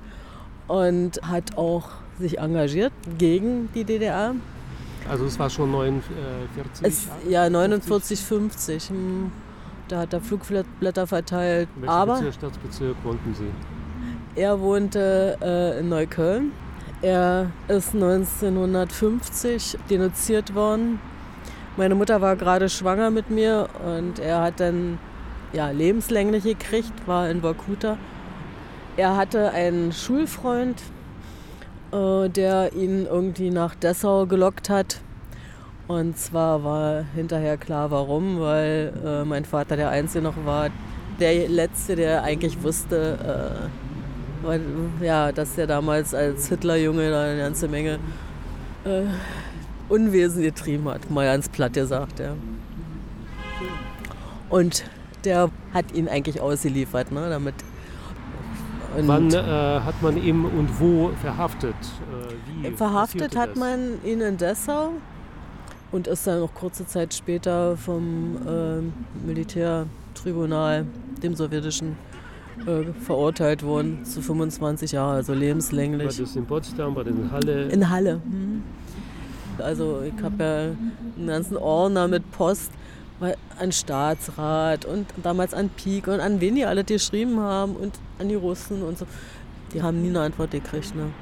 und 0.68 1.20
hat 1.22 1.58
auch 1.58 1.88
sich 2.18 2.38
engagiert 2.38 2.92
gegen 3.18 3.68
die 3.74 3.84
DDR. 3.84 4.34
Also 5.08 5.24
es 5.26 5.38
war 5.38 5.50
schon 5.50 5.70
49? 5.70 6.86
Es, 6.86 7.08
ja, 7.28 7.50
49, 7.50 8.20
50. 8.20 8.90
Hm. 8.90 9.32
Da 9.88 9.98
hat 10.00 10.12
er 10.14 10.20
Flugblätter 10.20 11.06
verteilt. 11.06 11.68
Welchen 11.76 11.88
Aber 11.90 12.14
Bezirk, 12.14 12.34
Stadtbezirk 12.34 12.96
wohnten 13.04 13.34
Sie? 13.34 13.50
Er 14.34 14.58
wohnte 14.60 15.36
äh, 15.42 15.80
in 15.80 15.90
Neukölln. 15.90 16.52
Er 17.04 17.50
ist 17.68 17.92
1950 17.92 19.76
denunziert 19.90 20.54
worden. 20.54 20.98
Meine 21.76 21.94
Mutter 21.94 22.22
war 22.22 22.34
gerade 22.34 22.70
schwanger 22.70 23.10
mit 23.10 23.28
mir 23.28 23.68
und 23.84 24.18
er 24.18 24.40
hat 24.40 24.58
dann 24.58 24.98
ja, 25.52 25.68
lebenslänglich 25.68 26.44
gekriegt, 26.44 27.06
war 27.06 27.28
in 27.28 27.42
Vorkuta. 27.42 27.98
Er 28.96 29.18
hatte 29.18 29.50
einen 29.50 29.92
Schulfreund, 29.92 30.80
äh, 31.92 32.30
der 32.30 32.72
ihn 32.72 33.04
irgendwie 33.04 33.50
nach 33.50 33.74
Dessau 33.74 34.24
gelockt 34.24 34.70
hat. 34.70 35.02
Und 35.86 36.16
zwar 36.16 36.64
war 36.64 37.04
hinterher 37.14 37.58
klar, 37.58 37.90
warum, 37.90 38.40
weil 38.40 38.94
äh, 39.04 39.24
mein 39.26 39.44
Vater 39.44 39.76
der 39.76 39.90
Einzige 39.90 40.24
noch 40.24 40.46
war, 40.46 40.70
der 41.20 41.50
Letzte, 41.50 41.96
der 41.96 42.22
eigentlich 42.22 42.62
wusste, 42.62 43.68
äh, 43.68 43.83
weil, 44.44 44.60
ja, 45.00 45.32
dass 45.32 45.56
er 45.58 45.66
damals 45.66 46.14
als 46.14 46.48
Hitlerjunge 46.48 47.10
da 47.10 47.24
eine 47.24 47.38
ganze 47.38 47.68
Menge 47.68 47.98
äh, 48.84 49.02
Unwesen 49.88 50.42
getrieben 50.42 50.88
hat, 50.88 51.10
mal 51.10 51.26
ganz 51.26 51.48
platt 51.48 51.74
gesagt. 51.74 52.20
Ja. 52.20 52.34
Und 54.48 54.84
der 55.24 55.50
hat 55.72 55.92
ihn 55.92 56.08
eigentlich 56.08 56.40
ausgeliefert, 56.40 57.12
ne, 57.12 57.28
damit 57.28 57.54
und 58.96 59.08
Wann 59.08 59.32
äh, 59.32 59.40
hat 59.40 60.00
man 60.02 60.16
ihn 60.16 60.44
und 60.44 60.80
wo 60.80 61.10
verhaftet? 61.20 61.74
Äh, 62.62 62.70
verhaftet 62.72 63.36
hat 63.36 63.56
man 63.56 63.98
ihn 64.04 64.20
in 64.20 64.36
Dessau 64.36 64.92
und 65.90 66.06
ist 66.06 66.26
dann 66.26 66.40
noch 66.40 66.54
kurze 66.54 66.86
Zeit 66.86 67.12
später 67.12 67.76
vom 67.76 68.36
äh, 68.46 69.26
Militärtribunal, 69.26 70.86
dem 71.22 71.34
sowjetischen, 71.34 71.96
äh, 72.66 72.92
verurteilt 73.00 73.62
worden 73.62 74.04
zu 74.04 74.22
25 74.22 74.92
Jahren, 74.92 75.16
also 75.16 75.34
lebenslänglich. 75.34 76.18
War 76.18 76.24
das 76.24 76.36
in 76.36 76.46
Potsdam, 76.46 76.94
war 76.94 77.04
das 77.04 77.14
in 77.14 77.30
Halle? 77.30 77.68
In 77.68 77.90
Halle. 77.90 78.20
Hm. 78.24 78.62
Also 79.58 80.02
ich 80.02 80.22
habe 80.22 80.42
ja 80.42 80.60
einen 81.16 81.26
ganzen 81.26 81.56
Ordner 81.56 82.08
mit 82.08 82.30
Post 82.32 82.72
an 83.58 83.72
Staatsrat 83.72 84.84
und 84.84 85.06
damals 85.22 85.54
an 85.54 85.70
Pik 85.70 86.08
und 86.08 86.20
an 86.20 86.40
wen 86.40 86.56
die 86.56 86.64
alle 86.64 86.84
geschrieben 86.84 87.38
haben 87.40 87.76
und 87.76 87.94
an 88.18 88.28
die 88.28 88.34
Russen 88.34 88.82
und 88.82 88.98
so. 88.98 89.06
Die 89.72 89.82
haben 89.82 90.02
nie 90.02 90.08
eine 90.08 90.20
Antwort 90.20 90.50
gekriegt. 90.50 90.94
Ne? 90.94 91.02
Hm. 91.02 91.12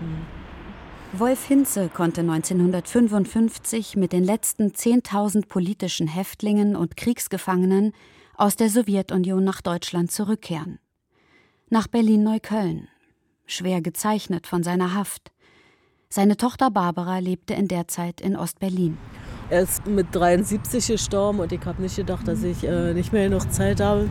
Wolf 1.19 1.45
Hinze 1.45 1.91
konnte 1.91 2.23
1955 2.23 3.97
mit 3.97 4.12
den 4.12 4.25
letzten 4.25 4.69
10.000 4.69 5.47
politischen 5.47 6.07
Häftlingen 6.07 6.75
und 6.75 6.97
Kriegsgefangenen 6.97 7.93
aus 8.35 8.57
der 8.57 8.71
Sowjetunion 8.71 9.45
nach 9.45 9.61
Deutschland 9.61 10.11
zurückkehren. 10.11 10.79
Nach 11.73 11.88
Berlin-Neukölln, 11.88 12.88
schwer 13.47 13.81
gezeichnet 13.81 14.47
von 14.47 14.62
seiner 14.62 14.93
Haft. 14.93 15.33
Seine 16.11 16.37
Tochter 16.37 16.71
Barbara 16.71 17.17
lebte 17.17 17.55
in 17.55 17.67
der 17.67 17.88
Zeit 17.88 18.21
in 18.21 18.37
Ostberlin. 18.37 18.99
Er 19.49 19.62
ist 19.62 19.87
mit 19.87 20.09
73 20.14 20.87
gestorben 20.87 21.41
und 21.41 21.50
ich 21.50 21.64
habe 21.64 21.81
nicht 21.81 21.97
gedacht, 21.97 22.29
dass 22.29 22.43
ich 22.43 22.62
äh, 22.62 22.93
nicht 22.93 23.14
mehr 23.14 23.31
noch 23.31 23.49
Zeit 23.49 23.81
habe, 23.81 24.11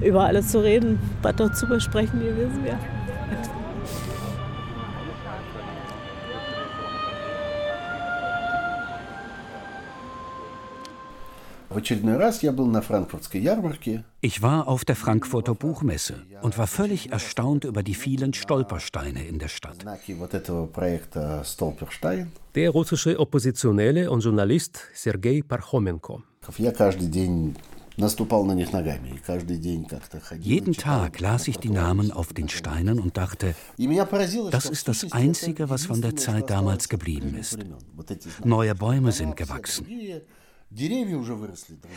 über 0.00 0.24
alles 0.24 0.48
zu 0.48 0.58
reden, 0.58 0.98
was 1.22 1.36
dort 1.36 1.56
zu 1.56 1.68
besprechen 1.68 2.18
gewesen 2.18 2.64
wäre. 2.64 2.80
Ich 14.20 14.42
war 14.42 14.68
auf 14.68 14.84
der 14.84 14.96
Frankfurter 14.96 15.54
Buchmesse 15.54 16.14
und 16.42 16.58
war 16.58 16.66
völlig 16.66 17.12
erstaunt 17.12 17.64
über 17.64 17.82
die 17.82 17.94
vielen 17.94 18.34
Stolpersteine 18.34 19.26
in 19.26 19.38
der 19.38 19.48
Stadt. 19.48 19.84
Der 22.54 22.70
russische 22.70 23.18
Oppositionelle 23.18 24.10
und 24.10 24.20
Journalist 24.20 24.80
Sergei 24.94 25.42
Parchomenko. 25.46 26.22
Jeden 30.40 30.72
Tag 30.74 31.20
las 31.20 31.48
ich 31.48 31.56
die 31.56 31.70
Namen 31.70 32.12
auf 32.12 32.32
den 32.32 32.48
Steinen 32.48 33.00
und 33.00 33.16
dachte, 33.16 33.54
das 34.50 34.66
ist 34.66 34.88
das 34.88 35.12
Einzige, 35.12 35.70
was 35.70 35.86
von 35.86 36.02
der 36.02 36.14
Zeit 36.14 36.50
damals 36.50 36.88
geblieben 36.88 37.34
ist. 37.34 37.58
Neue 38.44 38.74
Bäume 38.74 39.12
sind 39.12 39.36
gewachsen. 39.36 39.86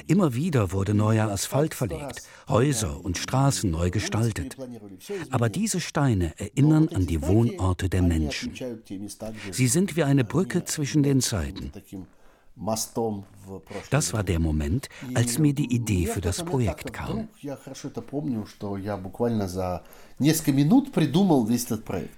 Immer 0.08 0.34
wieder 0.36 0.72
wurde 0.72 0.94
neuer 0.94 1.30
Asphalt 1.30 1.74
verlegt, 1.74 2.22
Häuser 2.48 3.04
und 3.04 3.18
Straßen 3.18 3.70
neu 3.70 3.90
gestaltet. 3.90 4.56
Aber 5.32 5.50
diese 5.50 5.80
Steine 5.80 6.34
erinnern 6.40 6.88
an 6.90 7.08
die 7.08 7.22
Wohnorte 7.22 7.90
der 7.90 8.04
Menschen. 8.04 8.54
Sie 9.52 9.68
sind 9.68 9.96
wie 9.96 10.04
eine 10.04 10.24
Brücke 10.24 10.66
zwischen 10.66 11.04
den 11.04 11.22
Zeiten. 11.22 11.72
Das 13.90 14.14
war 14.14 14.24
der 14.24 14.40
Moment, 14.40 14.90
als 15.14 15.40
mir 15.40 15.54
die 15.54 15.74
Idee 15.74 16.06
für 16.06 16.22
das 16.22 16.44
Projekt 16.44 16.94
kam. 16.94 17.30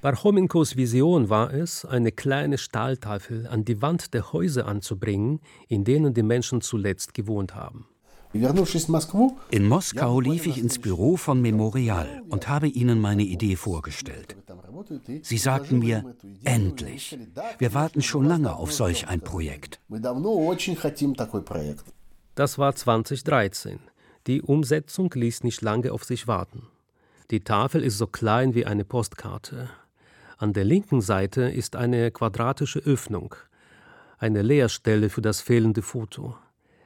Parchomenkos 0.01 0.75
Vision 0.75 1.29
war 1.29 1.53
es, 1.53 1.85
eine 1.85 2.11
kleine 2.11 2.57
Stahltafel 2.57 3.47
an 3.47 3.63
die 3.65 3.81
Wand 3.81 4.13
der 4.13 4.33
Häuser 4.33 4.65
anzubringen, 4.65 5.39
in 5.67 5.83
denen 5.83 6.13
die 6.13 6.23
Menschen 6.23 6.61
zuletzt 6.61 7.13
gewohnt 7.13 7.55
haben. 7.55 7.85
In 8.33 9.67
Moskau 9.67 10.21
lief 10.21 10.47
ich 10.47 10.57
ins 10.57 10.79
Büro 10.79 11.17
von 11.17 11.41
Memorial 11.41 12.21
und 12.29 12.47
habe 12.47 12.67
ihnen 12.67 13.01
meine 13.01 13.23
Idee 13.23 13.57
vorgestellt. 13.57 14.37
Sie 15.21 15.37
sagten 15.37 15.79
mir, 15.79 16.15
endlich, 16.45 17.17
wir 17.57 17.73
warten 17.73 18.01
schon 18.01 18.25
lange 18.25 18.55
auf 18.55 18.71
solch 18.71 19.07
ein 19.09 19.19
Projekt. 19.19 19.81
Das 22.35 22.57
war 22.57 22.73
2013. 22.73 23.79
Die 24.27 24.41
Umsetzung 24.41 25.11
ließ 25.13 25.43
nicht 25.43 25.61
lange 25.61 25.91
auf 25.91 26.05
sich 26.05 26.27
warten. 26.27 26.67
Die 27.31 27.41
Tafel 27.41 27.83
ist 27.83 27.97
so 27.97 28.07
klein 28.07 28.55
wie 28.55 28.65
eine 28.65 28.85
Postkarte. 28.85 29.69
An 30.37 30.53
der 30.53 30.63
linken 30.63 31.01
Seite 31.01 31.43
ist 31.43 31.75
eine 31.75 32.11
quadratische 32.11 32.79
Öffnung, 32.79 33.35
eine 34.17 34.41
Leerstelle 34.41 35.09
für 35.09 35.21
das 35.21 35.41
fehlende 35.41 35.81
Foto. 35.81 36.35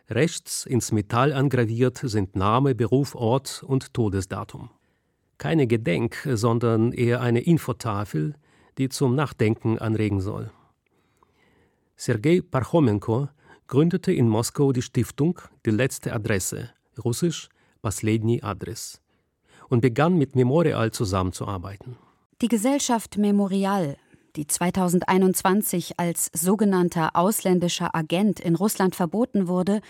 Rechts 0.08 0.66
ins 0.66 0.90
Metall 0.90 1.32
angraviert 1.32 1.98
sind 2.02 2.34
Name, 2.34 2.74
Beruf, 2.74 3.14
Ort 3.14 3.62
und 3.66 3.94
Todesdatum. 3.94 4.70
Keine 5.38 5.66
Gedenk, 5.66 6.28
sondern 6.32 6.92
eher 6.92 7.20
eine 7.20 7.40
Infotafel, 7.40 8.34
die 8.78 8.88
zum 8.88 9.14
Nachdenken 9.14 9.78
anregen 9.78 10.20
soll. 10.20 10.50
Sergei 11.96 12.40
Parchomenko 12.40 13.28
gründete 13.68 14.12
in 14.12 14.28
Moskau 14.28 14.72
die 14.72 14.82
Stiftung 14.82 15.38
Die 15.64 15.70
letzte 15.70 16.12
Adresse, 16.12 16.70
russisch 17.04 17.48
Последний 17.82 18.42
Adres, 18.42 19.00
und 19.68 19.80
begann 19.80 20.18
mit 20.18 20.34
Memorial 20.34 20.90
zusammenzuarbeiten. 20.90 21.96
Die 22.42 22.48
Gesellschaft 22.48 23.16
Memorial 23.16 23.96
die 24.36 24.46
2021 24.46 25.98
als 25.98 26.30
sogenannter 26.32 27.16
ausländischer 27.16 27.94
Agent 27.94 28.40
in 28.40 28.54
Russland 28.54 28.94
verboten 28.94 29.48
wurde, 29.48 29.80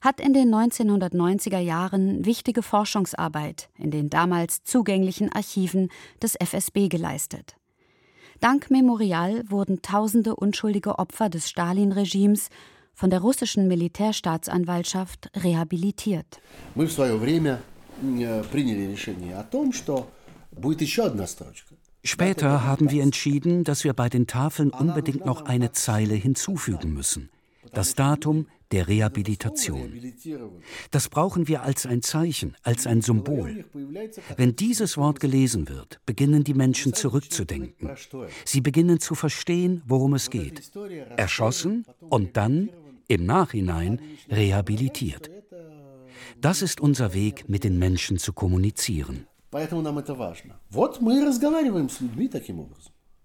hat 0.00 0.20
in 0.20 0.32
den 0.32 0.54
1990er 0.54 1.58
Jahren 1.58 2.24
wichtige 2.24 2.62
Forschungsarbeit 2.62 3.68
in 3.78 3.90
den 3.90 4.10
damals 4.10 4.62
zugänglichen 4.64 5.32
Archiven 5.32 5.90
des 6.22 6.36
FSB 6.36 6.88
geleistet. 6.88 7.56
Dank 8.40 8.70
Memorial 8.70 9.42
wurden 9.48 9.82
tausende 9.82 10.36
unschuldige 10.36 10.98
Opfer 10.98 11.28
des 11.28 11.48
Stalin-Regimes 11.48 12.50
von 12.94 13.10
der 13.10 13.20
russischen 13.20 13.66
Militärstaatsanwaltschaft 13.66 15.30
rehabilitiert. 15.42 16.40
Мы 16.76 16.86
в 16.86 16.92
свое 16.92 17.16
время 17.16 17.60
приняли 18.52 18.86
решение 18.86 19.36
о 19.36 19.42
том, 19.42 19.72
что 19.72 20.08
будет 20.52 20.80
еще 20.80 21.04
одна 21.06 21.26
строчка. 21.26 21.74
Später 22.03 22.63
haben 22.63 22.91
wir 22.91 23.01
entschieden, 23.01 23.63
dass 23.63 23.83
wir 23.83 23.93
bei 23.93 24.09
den 24.09 24.27
Tafeln 24.27 24.71
unbedingt 24.71 25.25
noch 25.25 25.43
eine 25.43 25.71
Zeile 25.71 26.15
hinzufügen 26.15 26.93
müssen. 26.93 27.29
Das 27.71 27.95
Datum, 27.95 28.47
der 28.71 28.87
Rehabilitation. 28.87 30.13
Das 30.91 31.07
brauchen 31.07 31.47
wir 31.47 31.61
als 31.61 31.85
ein 31.85 32.01
Zeichen, 32.01 32.57
als 32.63 32.87
ein 32.87 33.01
Symbol. 33.01 33.65
Wenn 34.35 34.55
dieses 34.55 34.97
Wort 34.97 35.19
gelesen 35.19 35.69
wird, 35.69 36.01
beginnen 36.05 36.43
die 36.43 36.53
Menschen 36.53 36.93
zurückzudenken. 36.93 37.91
Sie 38.45 38.61
beginnen 38.61 38.99
zu 38.99 39.15
verstehen, 39.15 39.81
worum 39.85 40.13
es 40.13 40.29
geht. 40.29 40.71
Erschossen 41.15 41.85
und 41.99 42.35
dann, 42.35 42.69
im 43.07 43.25
Nachhinein, 43.25 44.01
rehabilitiert. 44.29 45.29
Das 46.41 46.61
ist 46.61 46.81
unser 46.81 47.13
Weg, 47.13 47.47
mit 47.47 47.63
den 47.63 47.77
Menschen 47.79 48.17
zu 48.17 48.33
kommunizieren. 48.33 49.27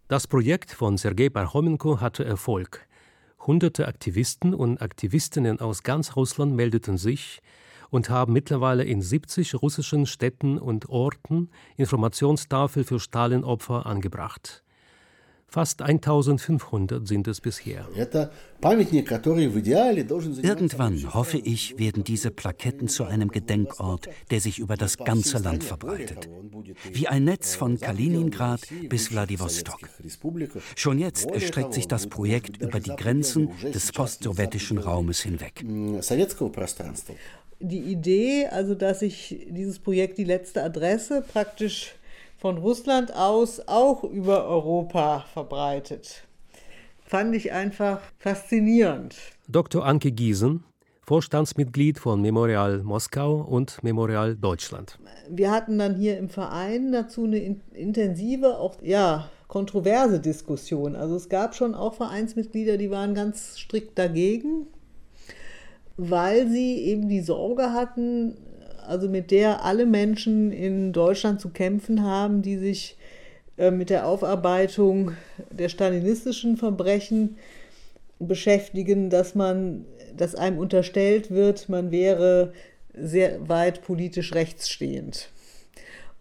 Das 0.08 0.26
Projekt 0.26 0.72
von 0.72 0.98
Sergei 0.98 1.30
Parchomenko 1.30 2.00
hatte 2.00 2.24
Erfolg. 2.24 2.86
Hunderte 3.46 3.88
Aktivisten 3.88 4.52
und 4.52 4.82
Aktivistinnen 4.82 5.58
aus 5.60 5.82
ganz 5.82 6.16
Russland 6.16 6.54
meldeten 6.54 6.98
sich 6.98 7.40
und 7.90 8.10
haben 8.10 8.34
mittlerweile 8.34 8.84
in 8.84 9.00
70 9.00 9.54
russischen 9.62 10.04
Städten 10.04 10.58
und 10.58 10.90
Orten 10.90 11.50
Informationstafel 11.76 12.84
für 12.84 13.00
Stalin-Opfer 13.00 13.86
angebracht. 13.86 14.62
Fast 15.50 15.80
1500 15.80 17.08
sind 17.08 17.26
es 17.26 17.40
bisher. 17.40 17.88
Irgendwann, 20.42 21.14
hoffe 21.14 21.38
ich, 21.38 21.78
werden 21.78 22.04
diese 22.04 22.30
Plaketten 22.30 22.88
zu 22.88 23.04
einem 23.04 23.30
Gedenkort, 23.30 24.10
der 24.30 24.40
sich 24.42 24.58
über 24.58 24.76
das 24.76 24.98
ganze 24.98 25.38
Land 25.38 25.64
verbreitet. 25.64 26.28
Wie 26.92 27.08
ein 27.08 27.24
Netz 27.24 27.54
von 27.54 27.80
Kaliningrad 27.80 28.60
bis 28.90 29.10
Wladiwostok. 29.10 29.88
Schon 30.76 30.98
jetzt 30.98 31.30
erstreckt 31.30 31.72
sich 31.72 31.88
das 31.88 32.08
Projekt 32.08 32.60
über 32.60 32.78
die 32.78 32.94
Grenzen 32.94 33.48
des 33.62 33.90
postsowjetischen 33.90 34.76
Raumes 34.76 35.22
hinweg. 35.22 35.64
Die 37.60 37.80
Idee, 37.80 38.46
also 38.48 38.74
dass 38.74 39.00
sich 39.00 39.46
dieses 39.48 39.78
Projekt 39.78 40.18
die 40.18 40.24
letzte 40.24 40.62
Adresse 40.62 41.24
praktisch 41.26 41.94
von 42.38 42.56
Russland 42.56 43.14
aus 43.14 43.60
auch 43.66 44.04
über 44.04 44.46
Europa 44.46 45.24
verbreitet. 45.32 46.24
Fand 47.04 47.34
ich 47.34 47.52
einfach 47.52 48.00
faszinierend. 48.18 49.16
Dr. 49.48 49.84
Anke 49.84 50.12
Giesen, 50.12 50.62
Vorstandsmitglied 51.02 51.98
von 51.98 52.22
Memorial 52.22 52.82
Moskau 52.84 53.40
und 53.40 53.82
Memorial 53.82 54.36
Deutschland. 54.36 54.98
Wir 55.28 55.50
hatten 55.50 55.78
dann 55.78 55.96
hier 55.96 56.16
im 56.16 56.28
Verein 56.28 56.92
dazu 56.92 57.24
eine 57.24 57.38
intensive, 57.72 58.58
auch 58.58 58.76
ja, 58.82 59.28
kontroverse 59.48 60.20
Diskussion. 60.20 60.94
Also 60.94 61.16
es 61.16 61.28
gab 61.28 61.54
schon 61.56 61.74
auch 61.74 61.94
Vereinsmitglieder, 61.94 62.76
die 62.76 62.90
waren 62.90 63.14
ganz 63.14 63.58
strikt 63.58 63.98
dagegen, 63.98 64.66
weil 65.96 66.46
sie 66.46 66.76
eben 66.84 67.08
die 67.08 67.22
Sorge 67.22 67.72
hatten, 67.72 68.36
also 68.88 69.08
mit 69.08 69.30
der 69.30 69.64
alle 69.64 69.86
Menschen 69.86 70.50
in 70.50 70.92
Deutschland 70.92 71.40
zu 71.40 71.50
kämpfen 71.50 72.02
haben, 72.02 72.42
die 72.42 72.56
sich 72.56 72.96
äh, 73.56 73.70
mit 73.70 73.90
der 73.90 74.06
Aufarbeitung 74.06 75.12
der 75.50 75.68
stalinistischen 75.68 76.56
Verbrechen 76.56 77.36
beschäftigen, 78.18 79.10
dass 79.10 79.34
man, 79.34 79.84
dass 80.16 80.34
einem 80.34 80.58
unterstellt 80.58 81.30
wird, 81.30 81.68
man 81.68 81.90
wäre 81.90 82.52
sehr 82.94 83.48
weit 83.48 83.82
politisch 83.82 84.34
rechtsstehend. 84.34 85.28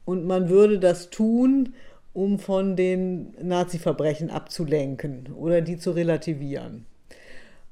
Und 0.06 0.26
man 0.26 0.50
würde 0.50 0.78
das 0.78 1.10
tun, 1.10 1.74
um 2.14 2.38
von 2.38 2.76
den 2.76 3.34
Nazi-Verbrechen 3.42 4.30
abzulenken 4.30 5.30
oder 5.34 5.62
die 5.62 5.78
zu 5.78 5.92
relativieren 5.92 6.86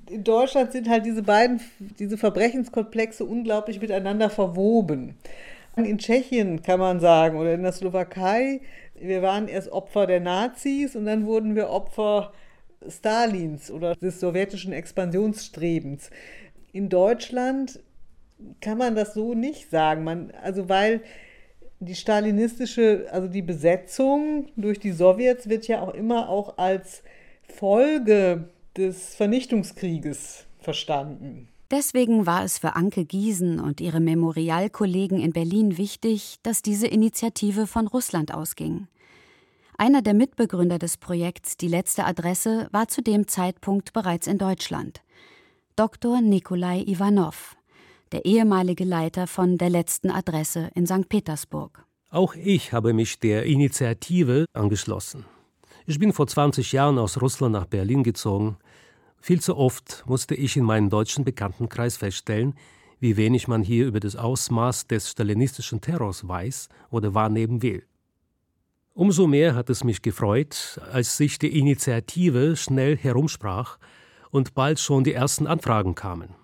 in 0.09 0.23
Deutschland 0.23 0.71
sind 0.71 0.89
halt 0.89 1.05
diese 1.05 1.23
beiden, 1.23 1.59
diese 1.99 2.17
Verbrechenskomplexe 2.17 3.25
unglaublich 3.25 3.81
miteinander 3.81 4.29
verwoben. 4.29 5.15
In 5.75 5.97
Tschechien 5.97 6.61
kann 6.61 6.79
man 6.79 6.99
sagen 6.99 7.37
oder 7.37 7.53
in 7.53 7.63
der 7.63 7.73
Slowakei, 7.73 8.61
wir 8.95 9.21
waren 9.21 9.47
erst 9.47 9.71
Opfer 9.71 10.07
der 10.07 10.21
Nazis 10.21 10.95
und 10.95 11.05
dann 11.05 11.25
wurden 11.25 11.55
wir 11.55 11.69
Opfer 11.69 12.31
Stalins 12.87 13.69
oder 13.71 13.95
des 13.95 14.19
sowjetischen 14.19 14.71
Expansionsstrebens. 14.71 16.11
In 16.71 16.87
Deutschland 16.87 17.79
kann 18.61 18.77
man 18.77 18.95
das 18.95 19.13
so 19.13 19.33
nicht 19.33 19.69
sagen. 19.69 20.03
Man, 20.03 20.31
also 20.41 20.69
weil 20.69 21.01
die 21.79 21.95
stalinistische, 21.95 23.07
also 23.11 23.27
die 23.27 23.41
Besetzung 23.41 24.47
durch 24.55 24.79
die 24.79 24.91
Sowjets 24.91 25.49
wird 25.49 25.67
ja 25.67 25.81
auch 25.81 25.93
immer 25.93 26.29
auch 26.29 26.57
als 26.57 27.03
Folge 27.43 28.49
des 28.77 29.15
Vernichtungskrieges 29.15 30.45
verstanden. 30.59 31.47
Deswegen 31.71 32.25
war 32.25 32.43
es 32.43 32.59
für 32.59 32.75
Anke 32.75 33.05
Giesen 33.05 33.59
und 33.59 33.81
ihre 33.81 33.99
Memorialkollegen 33.99 35.19
in 35.19 35.31
Berlin 35.31 35.77
wichtig, 35.77 36.37
dass 36.43 36.61
diese 36.61 36.87
Initiative 36.87 37.65
von 37.65 37.87
Russland 37.87 38.33
ausging. 38.33 38.87
Einer 39.77 40.01
der 40.01 40.13
Mitbegründer 40.13 40.77
des 40.77 40.97
Projekts 40.97 41.57
Die 41.57 41.67
letzte 41.67 42.05
Adresse 42.05 42.67
war 42.71 42.87
zu 42.87 43.01
dem 43.01 43.27
Zeitpunkt 43.27 43.93
bereits 43.93 44.27
in 44.27 44.37
Deutschland. 44.37 45.01
Dr. 45.75 46.21
Nikolai 46.21 46.83
Ivanov, 46.85 47.55
der 48.11 48.25
ehemalige 48.25 48.85
Leiter 48.85 49.27
von 49.27 49.57
der 49.57 49.69
letzten 49.69 50.11
Adresse 50.11 50.69
in 50.75 50.85
St. 50.85 51.09
Petersburg. 51.09 51.83
Auch 52.09 52.35
ich 52.35 52.71
habe 52.71 52.93
mich 52.93 53.19
der 53.19 53.43
Initiative 53.43 54.45
angeschlossen. 54.53 55.25
Ich 55.87 55.99
bin 55.99 56.13
vor 56.13 56.27
20 56.27 56.71
Jahren 56.71 56.97
aus 56.97 57.21
Russland 57.21 57.53
nach 57.53 57.65
Berlin 57.65 58.03
gezogen 58.03 58.57
viel 59.25 59.41
zu 59.41 59.57
oft 59.57 60.03
musste 60.05 60.35
ich 60.35 60.55
in 60.55 60.63
meinem 60.63 60.91
deutschen 60.91 61.25
Bekanntenkreis 61.25 61.97
feststellen, 61.97 62.53
wie 62.99 63.17
wenig 63.17 63.47
man 63.47 63.63
hier 63.63 63.87
über 63.87 63.99
das 63.99 64.15
Ausmaß 64.15 64.85
des 64.85 65.09
stalinistischen 65.09 65.81
Terrors 65.81 66.27
weiß 66.27 66.69
oder 66.91 67.15
wahrnehmen 67.15 67.63
will. 67.63 67.83
Umso 68.93 69.25
mehr 69.25 69.55
hat 69.55 69.71
es 69.71 69.83
mich 69.83 70.03
gefreut, 70.03 70.79
als 70.91 71.17
sich 71.17 71.39
die 71.39 71.57
Initiative 71.57 72.55
schnell 72.55 72.95
herumsprach 72.95 73.79
und 74.29 74.53
bald 74.53 74.79
schon 74.79 75.03
die 75.03 75.13
ersten 75.13 75.47
Anfragen 75.47 75.95
kamen. 75.95 76.35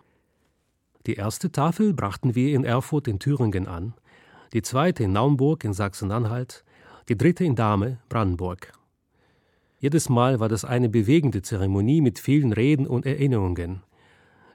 Die 1.05 1.13
erste 1.13 1.51
Tafel 1.51 1.93
brachten 1.93 2.33
wir 2.33 2.55
in 2.55 2.63
Erfurt 2.63 3.07
in 3.07 3.19
Thüringen 3.19 3.67
an, 3.67 3.93
die 4.53 4.63
zweite 4.63 5.03
in 5.03 5.13
Naumburg 5.13 5.65
in 5.65 5.73
Sachsen-Anhalt, 5.73 6.65
die 7.09 7.15
dritte 7.15 7.43
in 7.43 7.55
Dahme, 7.55 7.99
Brandenburg. 8.09 8.73
Jedes 9.81 10.09
Mal 10.09 10.39
war 10.39 10.47
das 10.47 10.63
eine 10.63 10.89
bewegende 10.89 11.41
Zeremonie 11.41 12.01
mit 12.01 12.19
vielen 12.19 12.53
Reden 12.53 12.85
und 12.85 13.03
Erinnerungen. 13.03 13.81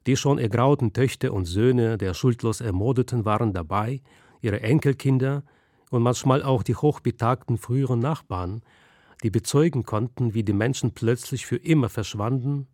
Die 0.07 0.17
schon 0.17 0.39
ergrauten 0.39 0.93
Töchter 0.93 1.33
und 1.33 1.47
Söhne 1.47 1.99
der 1.99 2.15
schuldlos 2.15 2.61
Ermordeten 2.61 3.25
waren 3.25 3.53
dabei, 3.53 4.03
ihre 4.41 4.61
Enkelkinder 4.61 5.43
und 5.91 6.05
manchmal 6.05 6.45
auch 6.45 6.62
die 6.62 6.77
hochbetagten 6.77 7.59
früheren 7.59 7.99
Nachbarn, 7.99 8.62
die 9.25 9.31
bezeugen 9.31 9.83
konnten, 9.83 10.33
wie 10.33 10.45
die 10.45 10.53
Menschen 10.53 10.93
plötzlich 10.93 11.45
für 11.45 11.57
immer 11.57 11.89
verschwanden. 11.89 12.69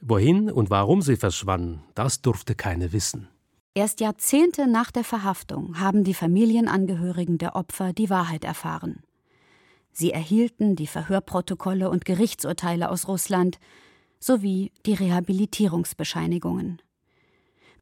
Wohin 0.00 0.48
und 0.48 0.70
warum 0.70 1.02
sie 1.02 1.16
verschwanden, 1.16 1.82
das 1.96 2.22
durfte 2.22 2.54
keiner 2.54 2.92
wissen. 2.92 3.26
Erst 3.74 3.98
Jahrzehnte 3.98 4.68
nach 4.68 4.92
der 4.92 5.02
Verhaftung 5.02 5.80
haben 5.80 6.04
die 6.04 6.14
Familienangehörigen 6.14 7.38
der 7.38 7.56
Opfer 7.56 7.92
die 7.92 8.10
Wahrheit 8.10 8.44
erfahren. 8.44 9.02
Sie 9.98 10.10
erhielten 10.10 10.76
die 10.76 10.86
Verhörprotokolle 10.86 11.88
und 11.88 12.04
Gerichtsurteile 12.04 12.90
aus 12.90 13.08
Russland 13.08 13.58
sowie 14.20 14.70
die 14.84 14.92
Rehabilitierungsbescheinigungen. 14.92 16.82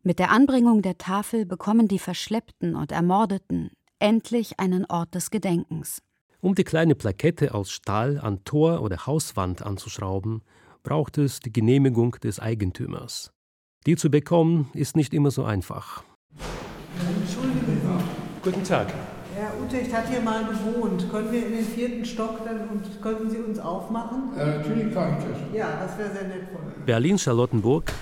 Mit 0.04 0.20
der 0.20 0.30
Anbringung 0.30 0.80
der 0.80 0.96
Tafel 0.96 1.44
bekommen 1.44 1.88
die 1.88 1.98
Verschleppten 1.98 2.76
und 2.76 2.92
Ermordeten 2.92 3.72
endlich 3.98 4.60
einen 4.60 4.84
Ort 4.84 5.16
des 5.16 5.32
Gedenkens. 5.32 6.02
Um 6.40 6.54
die 6.54 6.62
kleine 6.62 6.94
Plakette 6.94 7.52
aus 7.52 7.72
Stahl 7.72 8.20
an 8.20 8.44
Tor 8.44 8.80
oder 8.82 9.06
Hauswand 9.08 9.62
anzuschrauben, 9.62 10.42
braucht 10.84 11.18
es 11.18 11.40
die 11.40 11.52
Genehmigung 11.52 12.12
des 12.22 12.38
Eigentümers. 12.38 13.32
Die 13.86 13.96
zu 13.96 14.08
bekommen 14.08 14.70
ist 14.72 14.94
nicht 14.94 15.14
immer 15.14 15.32
so 15.32 15.42
einfach. 15.42 16.04
Entschuldigung. 17.20 17.98
Guten 18.44 18.62
Tag. 18.62 18.94
Herr 19.54 19.62
Utecht 19.62 19.92
hat 19.92 20.08
hier 20.08 20.20
mal 20.20 20.44
gewohnt. 20.44 21.10
Können 21.10 21.30
wir 21.30 21.46
in 21.46 21.52
den 21.52 21.64
vierten 21.64 22.04
Stock 22.04 22.44
dann 22.44 22.68
und 22.68 23.02
könnten 23.02 23.30
Sie 23.30 23.38
uns 23.38 23.58
aufmachen? 23.58 24.32
Äh, 24.36 24.58
natürlich 24.58 24.92
kann 24.92 25.16
ich 25.18 25.24
das. 25.24 25.56
Ja, 25.56 25.78
das 25.80 25.98
wäre 25.98 26.10
sehr 26.12 26.28
nett 26.28 26.48
von 26.52 26.62
Ihnen. 26.62 26.86
Berlin-Charlottenburg, 26.86 27.92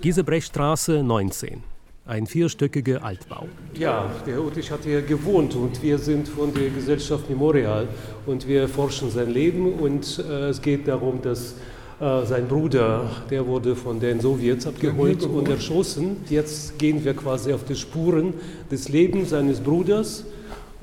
Giesebrechtstraße 0.00 1.02
19. 1.02 1.62
Ein 2.06 2.26
vierstöckiger 2.26 3.04
Altbau. 3.04 3.48
Ja, 3.74 4.10
der 4.24 4.34
Herr 4.34 4.44
Utecht 4.44 4.70
hat 4.70 4.84
hier 4.84 5.02
gewohnt 5.02 5.54
und 5.56 5.82
wir 5.82 5.98
sind 5.98 6.28
von 6.28 6.54
der 6.54 6.70
Gesellschaft 6.70 7.28
Memorial 7.28 7.88
und 8.26 8.46
wir 8.46 8.68
forschen 8.68 9.10
sein 9.10 9.30
Leben 9.30 9.74
und 9.74 10.18
äh, 10.18 10.48
es 10.48 10.62
geht 10.62 10.86
darum, 10.86 11.20
dass 11.20 11.56
äh, 12.00 12.24
sein 12.24 12.46
Bruder, 12.46 13.10
der 13.28 13.46
wurde 13.46 13.74
von 13.74 13.98
den 13.98 14.20
Sowjets 14.20 14.66
abgeholt 14.66 15.24
und 15.24 15.48
erschossen. 15.48 16.18
Jetzt 16.30 16.78
gehen 16.78 17.04
wir 17.04 17.14
quasi 17.14 17.52
auf 17.52 17.64
die 17.64 17.74
Spuren 17.74 18.34
des 18.70 18.88
Lebens 18.88 19.30
seines 19.30 19.60
Bruders 19.60 20.24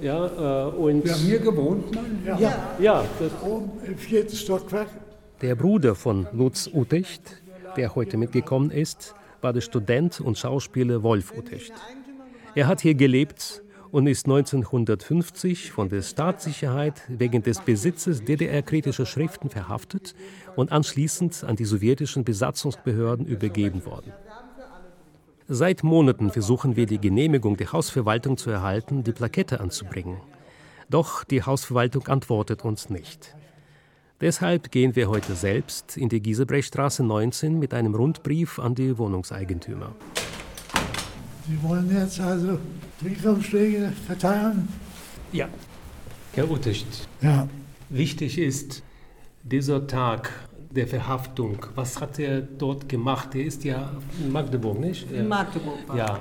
ja, 0.04 0.68
äh, 0.68 0.70
und 0.72 1.06
Wir 1.06 1.14
haben 1.14 1.22
hier 1.22 1.40
gewohnt, 1.40 1.86
Ja, 2.26 2.40
ja. 2.40 2.66
ja 2.80 3.06
Oben 3.44 3.72
im 3.86 3.98
vierten 3.98 4.36
Stockwerk. 4.36 4.90
Der 5.42 5.56
Bruder 5.56 5.96
von 5.96 6.28
Lutz 6.34 6.70
Utecht, 6.72 7.42
der 7.76 7.96
heute 7.96 8.18
mitgekommen 8.18 8.72
ist, 8.72 9.16
war 9.42 9.54
der 9.54 9.62
Student 9.62 10.22
und 10.22 10.38
Schauspieler 10.38 11.04
Wolf 11.04 11.34
Utecht. 11.38 11.74
Er 12.56 12.68
hat 12.68 12.82
hier 12.82 12.96
gelebt 12.96 13.64
und 13.92 14.08
ist 14.08 14.26
1950 14.26 15.72
von 15.72 15.90
der 15.90 16.02
Staatssicherheit 16.02 17.02
wegen 17.08 17.44
des 17.44 17.62
Besitzes 17.62 18.24
DDR-kritischer 18.24 19.06
Schriften 19.06 19.50
verhaftet 19.50 20.16
und 20.56 20.72
anschließend 20.72 21.44
an 21.44 21.56
die 21.56 21.66
sowjetischen 21.66 22.24
Besatzungsbehörden 22.24 23.26
übergeben 23.26 23.86
worden. 23.86 24.12
Seit 25.50 25.84
Monaten 25.84 26.32
versuchen 26.32 26.78
wir 26.78 26.86
die 26.86 27.00
Genehmigung 27.00 27.58
der 27.58 27.74
Hausverwaltung 27.74 28.38
zu 28.38 28.50
erhalten, 28.50 29.04
die 29.04 29.12
Plakette 29.12 29.60
anzubringen. 29.60 30.18
Doch 30.90 31.26
die 31.26 31.44
Hausverwaltung 31.44 32.08
antwortet 32.08 32.64
uns 32.64 32.90
nicht. 32.90 33.36
Deshalb 34.22 34.72
gehen 34.72 34.96
wir 34.96 35.10
heute 35.10 35.36
selbst 35.36 35.98
in 35.98 36.08
die 36.08 36.22
Giesebrechstraße 36.22 37.04
19 37.04 37.60
mit 37.60 37.74
einem 37.74 37.94
Rundbrief 37.94 38.58
an 38.58 38.74
die 38.74 38.98
Wohnungseigentümer. 38.98 39.94
Sie 41.46 41.62
wollen 41.62 41.94
jetzt 41.94 42.22
also 42.22 42.58
Briefumschläge 43.02 43.92
verteilen? 44.08 44.70
Ja. 45.34 45.50
Herr 46.32 46.50
Utticht. 46.50 47.10
Ja. 47.22 47.50
Wichtig 47.90 48.38
ist 48.38 48.82
dieser 49.44 49.88
Tag 49.88 50.32
der 50.76 50.88
Verhaftung. 50.88 51.66
Was 51.76 52.02
hat 52.02 52.20
er 52.20 52.42
dort 52.42 52.90
gemacht? 52.90 53.36
Er 53.36 53.46
ist 53.46 53.64
ja 53.64 53.92
in 54.24 54.32
Magdeburg, 54.32 54.80
nicht? 54.80 55.12
In 55.12 55.28
Magdeburg. 55.28 55.78
Ja. 55.96 56.20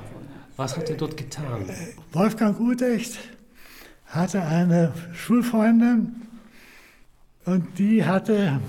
Was 0.57 0.77
hat 0.77 0.91
er 0.91 0.97
dort 0.97 1.17
getan? 1.17 1.65
Wolfgang 2.13 2.61
Utecht 2.61 3.19
hatte 4.07 4.43
eine 4.43 4.93
Schulfreundin 5.15 6.17
und 7.47 7.79
die 7.79 8.05
hatte 8.05 8.61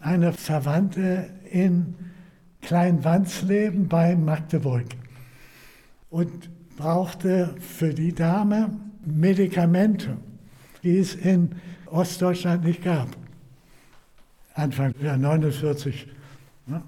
eine 0.00 0.32
Verwandte 0.32 1.30
in 1.50 1.94
Kleinwandsleben 2.62 3.88
bei 3.88 4.16
Magdeburg 4.16 4.86
und 6.10 6.50
brauchte 6.76 7.54
für 7.60 7.92
die 7.92 8.14
Dame 8.14 8.70
Medikamente, 9.04 10.16
die 10.82 10.98
es 10.98 11.14
in 11.14 11.54
Ostdeutschland 11.86 12.64
nicht 12.64 12.82
gab. 12.82 13.08
Anfang 14.56 14.94
ja, 15.02 15.16
49. 15.16 16.08
Ne? 16.66 16.82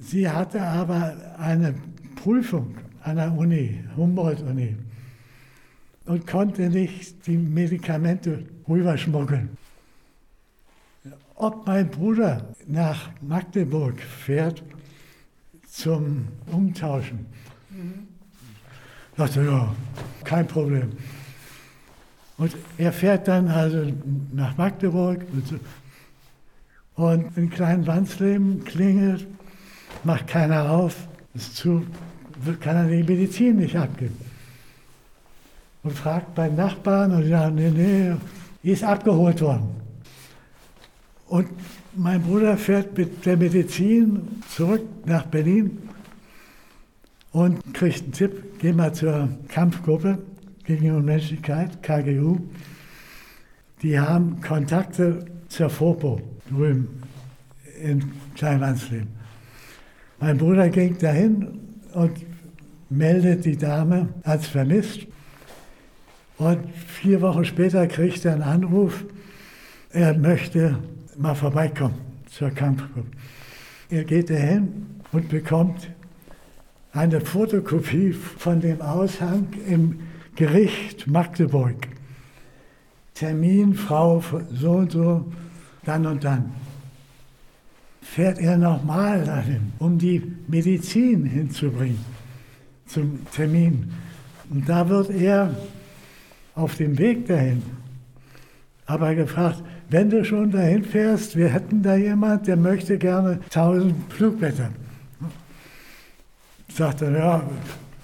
Sie 0.00 0.28
hatte 0.28 0.60
aber 0.60 1.16
eine 1.38 1.74
Prüfung 2.16 2.74
an 3.02 3.16
der 3.16 3.32
Uni, 3.32 3.78
Humboldt-Uni, 3.96 4.76
und 6.06 6.26
konnte 6.26 6.68
nicht 6.68 7.26
die 7.26 7.36
Medikamente 7.36 8.44
rüberschmuggeln. 8.68 9.56
Ob 11.36 11.66
mein 11.66 11.88
Bruder 11.88 12.48
nach 12.66 13.10
Magdeburg 13.20 14.00
fährt 14.00 14.62
zum 15.68 16.28
Umtauschen, 16.50 17.26
mhm. 17.70 18.08
dachte 19.16 19.44
ja, 19.44 19.74
kein 20.24 20.46
Problem. 20.46 20.92
Und 22.36 22.56
er 22.78 22.92
fährt 22.92 23.28
dann 23.28 23.48
also 23.48 23.92
nach 24.32 24.56
Magdeburg 24.56 25.24
und 26.96 27.36
in 27.36 27.50
Kleinwandsleben 27.50 28.64
klingelt, 28.64 29.26
macht 30.04 30.28
keiner 30.28 30.70
auf, 30.70 31.08
ist 31.34 31.56
zu, 31.56 31.84
kann 32.60 32.76
er 32.76 32.88
die 32.88 33.02
Medizin 33.02 33.56
nicht 33.56 33.76
abgeben. 33.76 34.16
Und 35.82 35.92
fragt 35.92 36.34
bei 36.34 36.48
Nachbarn 36.48 37.12
und 37.12 37.28
sagen, 37.28 37.56
nee, 37.56 37.70
nee, 37.70 38.14
die 38.62 38.70
ist 38.70 38.84
abgeholt 38.84 39.40
worden. 39.40 39.68
Und 41.26 41.48
mein 41.94 42.22
Bruder 42.22 42.56
fährt 42.56 42.96
mit 42.96 43.26
der 43.26 43.36
Medizin 43.36 44.42
zurück 44.48 44.82
nach 45.04 45.26
Berlin 45.26 45.78
und 47.32 47.74
kriegt 47.74 48.04
einen 48.04 48.12
Tipp, 48.12 48.58
geh 48.60 48.72
mal 48.72 48.94
zur 48.94 49.28
Kampfgruppe 49.48 50.18
gegen 50.64 50.82
die 50.84 50.90
Unmenschlichkeit, 50.90 51.82
KGU. 51.82 52.38
Die 53.82 53.98
haben 53.98 54.40
Kontakte 54.40 55.26
zur 55.48 55.68
FOPO 55.68 56.33
drüben 56.50 56.88
in 57.82 58.12
Kleinwandsleben. 58.34 59.08
Mein 60.20 60.38
Bruder 60.38 60.68
ging 60.68 60.96
dahin 60.98 61.60
und 61.92 62.12
meldet 62.90 63.44
die 63.44 63.56
Dame 63.56 64.08
als 64.22 64.46
vermisst. 64.46 65.06
Und 66.38 66.74
vier 66.74 67.20
Wochen 67.20 67.44
später 67.44 67.86
kriegt 67.86 68.24
er 68.24 68.34
einen 68.34 68.42
Anruf, 68.42 69.04
er 69.90 70.16
möchte 70.16 70.78
mal 71.16 71.34
vorbeikommen 71.34 71.94
zur 72.26 72.50
Kampfgruppe. 72.50 73.06
Er 73.90 74.04
geht 74.04 74.30
dahin 74.30 74.86
und 75.12 75.28
bekommt 75.28 75.88
eine 76.92 77.20
Fotokopie 77.20 78.12
von 78.12 78.60
dem 78.60 78.80
Aushang 78.80 79.48
im 79.68 80.00
Gericht 80.36 81.06
Magdeburg. 81.06 81.88
Termin, 83.14 83.74
Frau 83.74 84.22
so 84.50 84.72
und 84.72 84.92
so, 84.92 85.32
dann 85.84 86.06
und 86.06 86.24
dann. 86.24 86.52
Fährt 88.02 88.38
er 88.38 88.56
nochmal 88.58 89.24
dahin, 89.24 89.72
um 89.78 89.98
die 89.98 90.22
Medizin 90.46 91.24
hinzubringen 91.24 92.04
zum 92.86 93.26
Termin. 93.32 93.90
Und 94.50 94.68
da 94.68 94.88
wird 94.88 95.10
er 95.10 95.54
auf 96.54 96.76
dem 96.76 96.98
Weg 96.98 97.26
dahin 97.26 97.62
aber 98.86 99.14
gefragt, 99.14 99.62
wenn 99.88 100.10
du 100.10 100.24
schon 100.24 100.50
dahin 100.50 100.84
fährst, 100.84 101.36
wir 101.36 101.48
hätten 101.48 101.82
da 101.82 101.96
jemand, 101.96 102.46
der 102.46 102.56
möchte 102.56 102.98
gerne 102.98 103.40
1000 103.44 104.12
Flugblätter. 104.12 104.70
Sagt 106.68 107.02
er, 107.02 107.12
ja, 107.12 107.42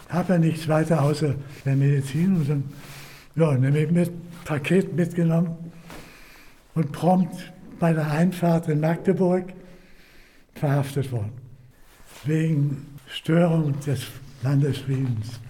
habe 0.09 0.33
ja 0.35 0.39
nichts 0.39 0.69
weiter 0.69 1.03
außer 1.03 1.35
der 1.65 1.77
Medizin. 1.77 2.37
Und 2.37 2.49
dann, 2.49 2.65
ja, 3.37 3.53
nehme 3.55 3.81
ich 3.81 3.91
mit, 3.91 4.11
Paket 4.45 4.95
mitgenommen 4.97 5.51
und 6.75 6.93
prompt 6.93 7.53
bei 7.81 7.93
der 7.93 8.09
Einfahrt 8.09 8.69
in 8.69 8.79
Magdeburg 8.79 9.53
verhaftet 10.55 11.11
worden. 11.11 11.33
Wegen 12.25 12.87
Störung 13.09 13.81
des 13.81 14.07
Landesfriedens 14.43 15.41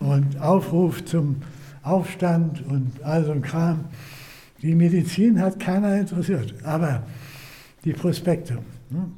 und 0.00 0.40
Aufruf 0.40 1.04
zum 1.04 1.42
Aufstand 1.82 2.66
und 2.66 3.02
all 3.04 3.24
so 3.24 3.32
ein 3.32 3.42
Kram. 3.42 3.84
Die 4.62 4.74
Medizin 4.74 5.40
hat 5.40 5.60
keiner 5.60 5.96
interessiert, 5.96 6.54
aber 6.64 7.06
die 7.84 7.92
Prospekte. 7.92 8.58
Ne? 8.90 9.12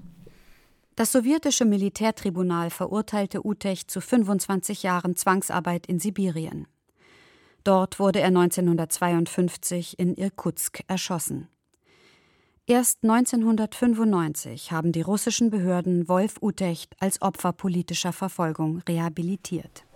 Das 0.96 1.12
sowjetische 1.12 1.64
Militärtribunal 1.64 2.70
verurteilte 2.70 3.46
Utech 3.46 3.86
zu 3.86 4.00
25 4.00 4.82
Jahren 4.82 5.14
Zwangsarbeit 5.14 5.86
in 5.86 6.00
Sibirien. 6.00 6.66
Dort 7.62 8.00
wurde 8.00 8.20
er 8.20 8.28
1952 8.28 9.98
in 9.98 10.14
Irkutsk 10.14 10.80
erschossen. 10.88 11.48
Erst 12.70 12.98
1995 13.02 14.72
haben 14.72 14.92
die 14.92 15.00
russischen 15.00 15.48
Behörden 15.48 16.06
Wolf 16.06 16.34
Utecht 16.42 16.94
als 17.00 17.22
Opfer 17.22 17.54
politischer 17.54 18.12
Verfolgung 18.12 18.82
rehabilitiert. 18.86 19.86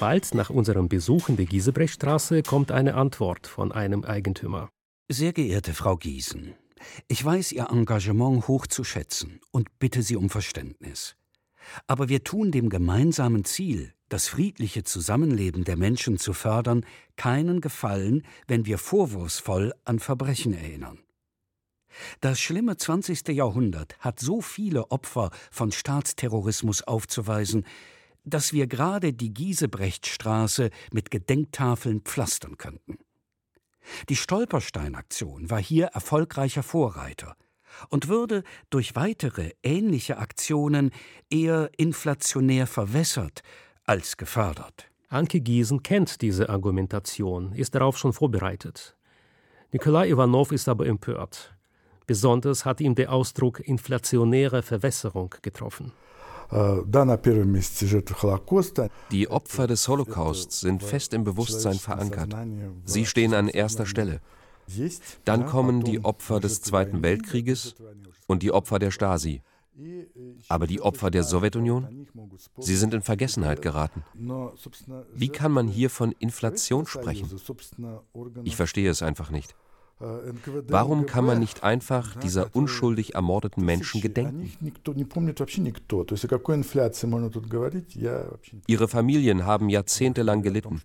Bald 0.00 0.32
nach 0.32 0.48
unserem 0.48 0.88
Besuch 0.88 1.28
in 1.28 1.36
der 1.36 1.44
Giesebrechstraße 1.44 2.42
kommt 2.42 2.72
eine 2.72 2.94
Antwort 2.94 3.46
von 3.46 3.72
einem 3.72 4.04
Eigentümer. 4.04 4.70
Sehr 5.10 5.34
geehrte 5.34 5.74
Frau 5.74 5.98
Giesen, 5.98 6.54
ich 7.08 7.22
weiß 7.22 7.52
Ihr 7.52 7.68
Engagement 7.70 8.48
hoch 8.48 8.66
zu 8.66 8.84
schätzen 8.84 9.40
und 9.50 9.78
bitte 9.78 10.00
Sie 10.00 10.16
um 10.16 10.30
Verständnis. 10.30 11.14
Aber 11.86 12.08
wir 12.08 12.24
tun 12.24 12.52
dem 12.52 12.70
gemeinsamen 12.70 13.44
Ziel, 13.44 13.92
das 14.08 14.28
friedliche 14.28 14.84
Zusammenleben 14.84 15.64
der 15.64 15.76
Menschen 15.76 16.18
zu 16.18 16.32
fördern, 16.32 16.84
keinen 17.16 17.60
Gefallen, 17.60 18.22
wenn 18.46 18.66
wir 18.66 18.78
vorwurfsvoll 18.78 19.72
an 19.84 19.98
Verbrechen 19.98 20.54
erinnern. 20.54 20.98
Das 22.20 22.40
schlimme 22.40 22.76
20. 22.76 23.28
Jahrhundert 23.28 23.98
hat 23.98 24.20
so 24.20 24.40
viele 24.40 24.90
Opfer 24.90 25.30
von 25.50 25.72
Staatsterrorismus 25.72 26.82
aufzuweisen, 26.82 27.64
dass 28.24 28.52
wir 28.52 28.66
gerade 28.66 29.12
die 29.12 29.32
Giesebrechtstraße 29.32 30.70
mit 30.92 31.10
Gedenktafeln 31.10 32.02
pflastern 32.02 32.56
könnten. 32.58 32.98
Die 34.08 34.16
Stolpersteinaktion 34.16 35.50
war 35.50 35.60
hier 35.60 35.86
erfolgreicher 35.86 36.62
Vorreiter 36.62 37.36
und 37.88 38.08
würde 38.08 38.42
durch 38.70 38.96
weitere 38.96 39.52
ähnliche 39.62 40.18
Aktionen 40.18 40.90
eher 41.30 41.70
inflationär 41.76 42.66
verwässert 42.66 43.42
als 43.88 44.16
gefördert. 44.16 44.90
Anke 45.08 45.40
Giesen 45.40 45.82
kennt 45.82 46.20
diese 46.20 46.50
Argumentation, 46.50 47.52
ist 47.52 47.74
darauf 47.74 47.96
schon 47.96 48.12
vorbereitet. 48.12 48.96
Nikolai 49.72 50.10
Ivanov 50.10 50.52
ist 50.52 50.68
aber 50.68 50.86
empört. 50.86 51.54
Besonders 52.06 52.64
hat 52.64 52.80
ihm 52.80 52.94
der 52.94 53.12
Ausdruck 53.12 53.60
inflationäre 53.60 54.62
Verwässerung 54.62 55.34
getroffen. 55.42 55.92
Die 59.10 59.30
Opfer 59.30 59.66
des 59.66 59.88
Holocausts 59.88 60.60
sind 60.60 60.82
fest 60.82 61.12
im 61.12 61.24
Bewusstsein 61.24 61.74
verankert. 61.74 62.34
Sie 62.84 63.04
stehen 63.06 63.34
an 63.34 63.48
erster 63.48 63.86
Stelle. 63.86 64.20
Dann 65.24 65.46
kommen 65.46 65.84
die 65.84 66.04
Opfer 66.04 66.40
des 66.40 66.60
Zweiten 66.62 67.02
Weltkrieges 67.02 67.74
und 68.26 68.42
die 68.42 68.52
Opfer 68.52 68.78
der 68.78 68.90
Stasi. 68.90 69.42
Aber 70.48 70.66
die 70.66 70.80
Opfer 70.80 71.10
der 71.10 71.22
Sowjetunion? 71.22 72.06
Sie 72.58 72.76
sind 72.76 72.94
in 72.94 73.02
Vergessenheit 73.02 73.62
geraten. 73.62 74.02
Wie 75.14 75.28
kann 75.28 75.52
man 75.52 75.68
hier 75.68 75.90
von 75.90 76.12
Inflation 76.12 76.86
sprechen? 76.86 77.30
Ich 78.44 78.56
verstehe 78.56 78.90
es 78.90 79.02
einfach 79.02 79.30
nicht. 79.30 79.54
Warum 80.00 81.06
kann 81.06 81.24
man 81.24 81.40
nicht 81.40 81.64
einfach 81.64 82.14
dieser 82.20 82.54
unschuldig 82.54 83.14
ermordeten 83.16 83.64
Menschen 83.64 84.00
gedenken? 84.00 84.52
Ihre 88.66 88.88
Familien 88.88 89.44
haben 89.44 89.68
jahrzehntelang 89.68 90.42
gelitten, 90.42 90.82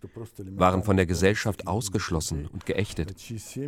waren 0.55 0.83
von 0.83 0.97
der 0.97 1.05
Gesellschaft 1.05 1.67
ausgeschlossen 1.67 2.47
und 2.47 2.65
geächtet, 2.65 3.15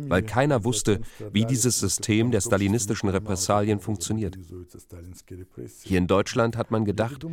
weil 0.08 0.22
keiner 0.22 0.64
wusste, 0.64 1.00
wie 1.32 1.44
dieses 1.44 1.78
System 1.78 2.32
der 2.32 2.40
stalinistischen 2.40 3.08
Repressalien 3.08 3.78
funktioniert. 3.78 4.36
Hier 5.82 5.98
in 5.98 6.08
Deutschland 6.08 6.56
hat 6.56 6.72
man 6.72 6.84
gedacht, 6.84 7.24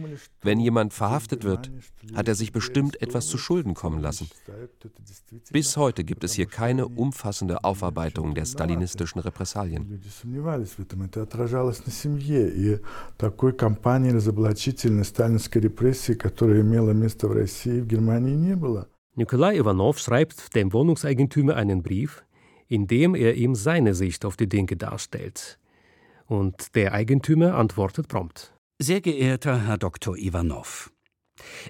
wenn 0.42 0.60
jemand 0.60 0.94
verhaftet 0.94 1.44
wird, 1.44 1.72
hat 2.14 2.28
er 2.28 2.36
sich 2.36 2.52
bestimmt 2.52 3.02
etwas 3.02 3.26
zu 3.26 3.40
Schulden 3.40 3.74
kommen 3.74 4.02
lassen. 4.02 4.30
Bis 5.52 5.78
heute 5.78 6.04
gibt 6.04 6.24
es 6.24 6.34
hier 6.34 6.46
keine 6.46 6.88
umfassende 6.88 7.64
Aufarbeitung 7.64 8.03
Aufarbeitung 8.04 8.36
der 8.36 8.46
stalinistischen 8.46 9.22
Repressalien. 9.22 10.02
Nikolai 19.16 19.58
Ivanov 19.58 20.00
schreibt 20.00 20.56
dem 20.56 20.74
Wohnungseigentümer 20.74 21.56
einen 21.56 21.84
Brief, 21.84 22.24
in 22.68 22.88
dem 22.88 23.16
er 23.16 23.36
ihm 23.36 23.56
seine 23.56 23.94
Sicht 23.94 24.26
auf 24.26 24.36
die 24.36 24.50
Dinge 24.50 24.76
darstellt. 24.76 25.60
Und 26.26 26.76
der 26.76 26.94
Eigentümer 26.94 27.56
antwortet 27.56 28.08
prompt. 28.08 28.54
Sehr 28.80 29.02
geehrter 29.02 29.68
Herr 29.68 29.78
Dr. 29.78 30.18
Ivanov, 30.18 30.90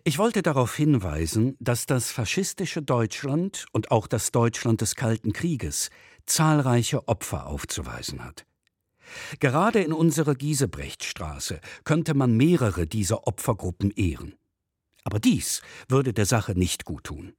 ich 0.03 0.17
wollte 0.17 0.41
darauf 0.41 0.75
hinweisen, 0.75 1.55
dass 1.59 1.85
das 1.85 2.11
faschistische 2.11 2.81
Deutschland 2.81 3.65
und 3.71 3.91
auch 3.91 4.07
das 4.07 4.31
Deutschland 4.31 4.81
des 4.81 4.95
Kalten 4.95 5.31
Krieges 5.31 5.89
zahlreiche 6.25 7.07
Opfer 7.07 7.47
aufzuweisen 7.47 8.23
hat. 8.23 8.45
Gerade 9.39 9.81
in 9.81 9.93
unserer 9.93 10.35
Giesebrechtstraße 10.35 11.59
könnte 11.83 12.13
man 12.13 12.35
mehrere 12.35 12.87
dieser 12.87 13.27
Opfergruppen 13.27 13.91
ehren. 13.91 14.35
Aber 15.03 15.19
dies 15.19 15.61
würde 15.87 16.13
der 16.13 16.25
Sache 16.25 16.53
nicht 16.53 16.85
guttun. 16.85 17.33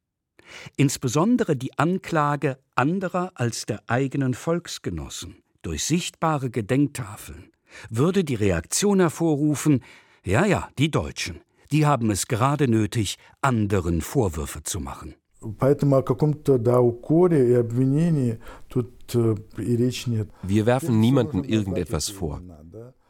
Insbesondere 0.77 1.57
die 1.57 1.77
Anklage 1.79 2.59
anderer 2.75 3.33
als 3.35 3.67
der 3.67 3.83
eigenen 3.89 4.35
Volksgenossen 4.35 5.43
durch 5.63 5.85
sichtbare 5.85 6.51
Gedenktafeln 6.51 7.51
würde 7.91 8.25
die 8.25 8.35
Reaktion 8.35 9.01
hervorrufen, 9.01 9.83
ja, 10.25 10.47
ja, 10.47 10.69
die 10.79 10.91
Deutschen, 10.91 11.41
die 11.73 11.87
haben 11.87 12.11
es 12.11 12.29
gerade 12.29 12.69
nötig, 12.69 13.19
anderen 13.41 14.01
Vorwürfe 14.01 14.63
zu 14.63 14.81
machen. 14.81 15.15
Поэтому 15.58 15.96
о 15.98 16.04
каком-то 16.04 16.58
да, 16.58 16.82
укоре 16.82 17.52
и 17.52 17.54
обвинении 17.54 18.40
тут 18.68 19.16
и 19.16 19.76
речь 19.76 20.06
нет. 20.06 20.30
Wir 20.44 20.66
werfen 20.66 21.00
niemandem 21.00 21.44
irgendetwas 21.44 22.10
vor. 22.10 22.42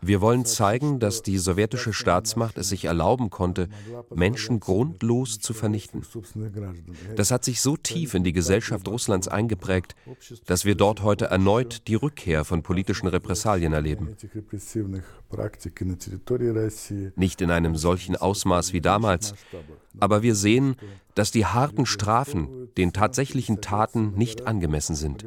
Wir 0.01 0.21
wollen 0.21 0.45
zeigen, 0.45 0.99
dass 0.99 1.23
die 1.23 1.37
sowjetische 1.37 1.91
Staatsmacht 1.91 2.57
es 2.57 2.69
sich 2.69 2.85
erlauben 2.85 3.29
konnte, 3.29 3.67
Menschen 4.15 4.61
grundlos 4.61 5.39
zu 5.39 5.53
vernichten. 5.53 6.03
Das 7.17 7.31
hat 7.31 7.43
sich 7.43 7.59
so 7.59 7.75
tief 7.75 8.13
in 8.13 8.23
die 8.23 8.31
Gesellschaft 8.31 8.87
Russlands 8.87 9.27
eingeprägt, 9.27 9.95
dass 10.45 10.63
wir 10.63 10.75
dort 10.75 11.03
heute 11.03 11.25
erneut 11.25 11.87
die 11.87 11.95
Rückkehr 11.95 12.45
von 12.45 12.63
politischen 12.63 13.07
Repressalien 13.07 13.73
erleben. 13.73 14.15
Nicht 17.15 17.41
in 17.41 17.51
einem 17.51 17.75
solchen 17.75 18.15
Ausmaß 18.15 18.71
wie 18.71 18.81
damals, 18.81 19.33
aber 20.00 20.22
wir 20.22 20.34
sehen, 20.34 20.76
dass 21.14 21.30
die 21.30 21.46
harten 21.46 21.86
Strafen 21.86 22.68
den 22.76 22.92
tatsächlichen 22.92 23.60
Taten 23.60 24.14
nicht 24.16 24.46
angemessen 24.46 24.96
sind. 24.96 25.24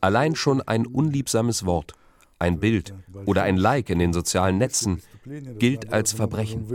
Allein 0.00 0.34
schon 0.34 0.60
ein 0.62 0.86
unliebsames 0.86 1.64
Wort 1.64 1.94
ein 2.38 2.60
Bild 2.60 2.94
oder 3.24 3.42
ein 3.44 3.56
Like 3.56 3.90
in 3.90 3.98
den 3.98 4.12
sozialen 4.12 4.58
Netzen 4.58 5.00
gilt 5.58 5.92
als 5.92 6.12
Verbrechen. 6.12 6.66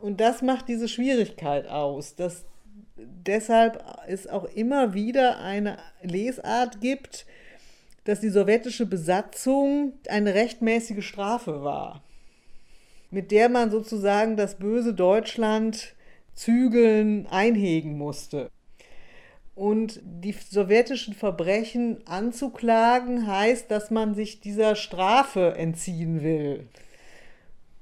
Und 0.00 0.20
das 0.20 0.42
macht 0.42 0.68
diese 0.68 0.88
Schwierigkeit 0.88 1.68
aus, 1.68 2.14
dass 2.14 2.44
deshalb 2.96 3.84
es 4.06 4.26
auch 4.26 4.44
immer 4.44 4.94
wieder 4.94 5.40
eine 5.40 5.78
Lesart 6.02 6.80
gibt, 6.80 7.26
dass 8.08 8.20
die 8.20 8.30
sowjetische 8.30 8.86
Besatzung 8.86 9.92
eine 10.08 10.32
rechtmäßige 10.32 11.06
Strafe 11.06 11.62
war, 11.62 12.02
mit 13.10 13.30
der 13.30 13.50
man 13.50 13.70
sozusagen 13.70 14.34
das 14.38 14.54
böse 14.54 14.94
Deutschland 14.94 15.94
zügeln, 16.34 17.26
einhegen 17.26 17.98
musste. 17.98 18.48
Und 19.54 20.00
die 20.02 20.32
sowjetischen 20.32 21.12
Verbrechen 21.12 21.98
anzuklagen 22.06 23.26
heißt, 23.26 23.70
dass 23.70 23.90
man 23.90 24.14
sich 24.14 24.40
dieser 24.40 24.74
Strafe 24.74 25.56
entziehen 25.58 26.22
will. 26.22 26.66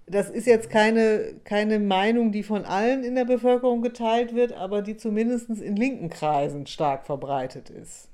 Das 0.09 0.29
ist 0.29 0.49
jetzt 0.49 0.71
keine, 0.71 1.35
keine 1.45 1.79
Meinung, 1.79 2.33
die 2.33 2.43
von 2.43 2.65
allen 2.65 3.05
in 3.05 3.15
der 3.15 3.27
Bevölkerung 3.27 3.81
geteilt 3.81 4.35
wird, 4.35 4.55
aber 4.55 4.83
die 4.83 4.97
zumindest 4.97 5.51
in 5.51 5.77
linken 5.77 6.11
Kreisen 6.11 6.67
stark 6.67 7.07
verbreitet 7.07 7.71
ist. 7.71 8.09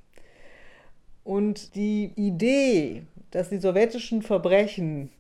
Und 1.25 1.75
die 1.75 2.13
Idee, 2.17 3.03
dass 3.31 3.51
die 3.51 3.59
sowjetischen 3.59 4.23
Verbrechen 4.23 5.11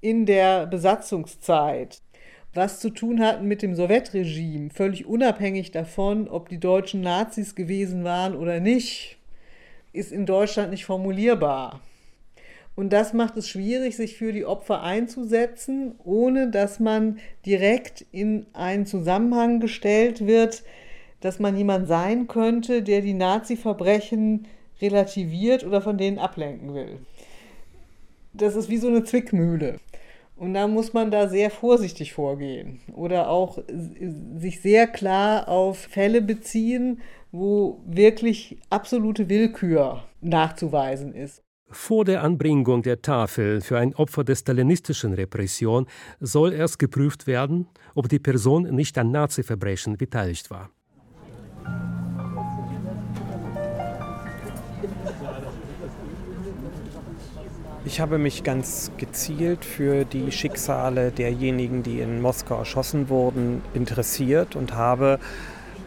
in 0.00 0.26
der 0.26 0.66
Besatzungszeit 0.66 2.00
was 2.54 2.80
zu 2.80 2.90
tun 2.90 3.20
hatten 3.20 3.46
mit 3.46 3.62
dem 3.62 3.74
Sowjetregime, 3.74 4.70
völlig 4.70 5.06
unabhängig 5.06 5.70
davon, 5.70 6.28
ob 6.28 6.48
die 6.48 6.58
Deutschen 6.58 7.02
Nazis 7.02 7.54
gewesen 7.54 8.04
waren 8.04 8.34
oder 8.34 8.58
nicht, 8.58 9.18
ist 9.92 10.12
in 10.12 10.26
Deutschland 10.26 10.70
nicht 10.70 10.84
formulierbar. 10.84 11.80
Und 12.74 12.92
das 12.92 13.12
macht 13.12 13.36
es 13.36 13.48
schwierig, 13.48 13.96
sich 13.96 14.16
für 14.16 14.32
die 14.32 14.44
Opfer 14.44 14.82
einzusetzen, 14.82 15.94
ohne 16.04 16.50
dass 16.50 16.78
man 16.78 17.18
direkt 17.44 18.06
in 18.12 18.46
einen 18.52 18.86
Zusammenhang 18.86 19.60
gestellt 19.60 20.26
wird, 20.26 20.62
dass 21.20 21.40
man 21.40 21.56
jemand 21.56 21.88
sein 21.88 22.28
könnte, 22.28 22.82
der 22.82 23.00
die 23.00 23.14
Nazi-Verbrechen 23.14 24.46
relativiert 24.80 25.64
oder 25.64 25.80
von 25.80 25.98
denen 25.98 26.18
ablenken 26.18 26.74
will. 26.74 26.98
Das 28.32 28.56
ist 28.56 28.68
wie 28.68 28.78
so 28.78 28.88
eine 28.88 29.04
Zwickmühle. 29.04 29.78
Und 30.36 30.54
da 30.54 30.68
muss 30.68 30.92
man 30.92 31.10
da 31.10 31.28
sehr 31.28 31.50
vorsichtig 31.50 32.12
vorgehen 32.12 32.80
oder 32.94 33.28
auch 33.28 33.58
sich 34.36 34.60
sehr 34.60 34.86
klar 34.86 35.48
auf 35.48 35.78
Fälle 35.78 36.22
beziehen, 36.22 37.00
wo 37.32 37.80
wirklich 37.84 38.56
absolute 38.70 39.28
Willkür 39.28 40.04
nachzuweisen 40.20 41.12
ist. 41.12 41.42
Vor 41.70 42.04
der 42.04 42.22
Anbringung 42.22 42.82
der 42.82 43.02
Tafel 43.02 43.60
für 43.60 43.78
ein 43.78 43.94
Opfer 43.94 44.24
der 44.24 44.36
stalinistischen 44.36 45.12
Repression 45.12 45.86
soll 46.20 46.54
erst 46.54 46.78
geprüft 46.78 47.26
werden, 47.26 47.66
ob 47.94 48.08
die 48.08 48.18
Person 48.18 48.62
nicht 48.74 48.96
an 48.96 49.10
Nazi-Verbrechen 49.10 49.98
beteiligt 49.98 50.50
war. 50.50 50.70
Ich 57.88 58.00
habe 58.00 58.18
mich 58.18 58.44
ganz 58.44 58.90
gezielt 58.98 59.64
für 59.64 60.04
die 60.04 60.30
Schicksale 60.30 61.10
derjenigen, 61.10 61.82
die 61.82 62.00
in 62.00 62.20
Moskau 62.20 62.58
erschossen 62.58 63.08
wurden, 63.08 63.62
interessiert 63.72 64.56
und 64.56 64.74
habe 64.74 65.18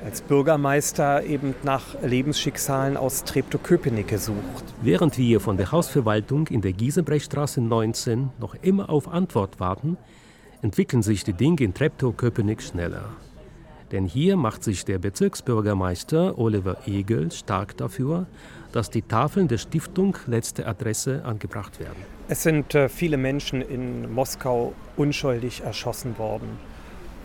als 0.03 0.23
Bürgermeister 0.23 1.23
eben 1.23 1.53
nach 1.61 2.01
Lebensschicksalen 2.01 2.97
aus 2.97 3.23
Treptow-Köpenick 3.23 4.07
gesucht. 4.07 4.63
Während 4.81 5.19
wir 5.19 5.39
von 5.39 5.57
der 5.57 5.71
Hausverwaltung 5.71 6.47
in 6.47 6.61
der 6.61 6.73
Giesenbrechstraße 6.73 7.61
19 7.61 8.31
noch 8.39 8.55
immer 8.63 8.89
auf 8.89 9.07
Antwort 9.07 9.59
warten, 9.59 9.95
entwickeln 10.63 11.03
sich 11.03 11.23
die 11.23 11.33
Dinge 11.33 11.61
in 11.61 11.75
Treptow-Köpenick 11.75 12.63
schneller. 12.63 13.03
Denn 13.91 14.05
hier 14.05 14.37
macht 14.37 14.63
sich 14.63 14.85
der 14.85 14.99
Bezirksbürgermeister 14.99 16.37
Oliver 16.37 16.77
Egel 16.87 17.31
stark 17.31 17.75
dafür, 17.77 18.25
dass 18.71 18.89
die 18.89 19.01
Tafeln 19.01 19.49
der 19.49 19.57
Stiftung 19.57 20.17
letzte 20.27 20.65
Adresse 20.65 21.25
angebracht 21.25 21.79
werden. 21.79 21.97
Es 22.29 22.43
sind 22.43 22.73
äh, 22.73 22.87
viele 22.87 23.17
Menschen 23.17 23.61
in 23.61 24.13
Moskau 24.13 24.73
unschuldig 24.95 25.61
erschossen 25.61 26.17
worden. 26.17 26.47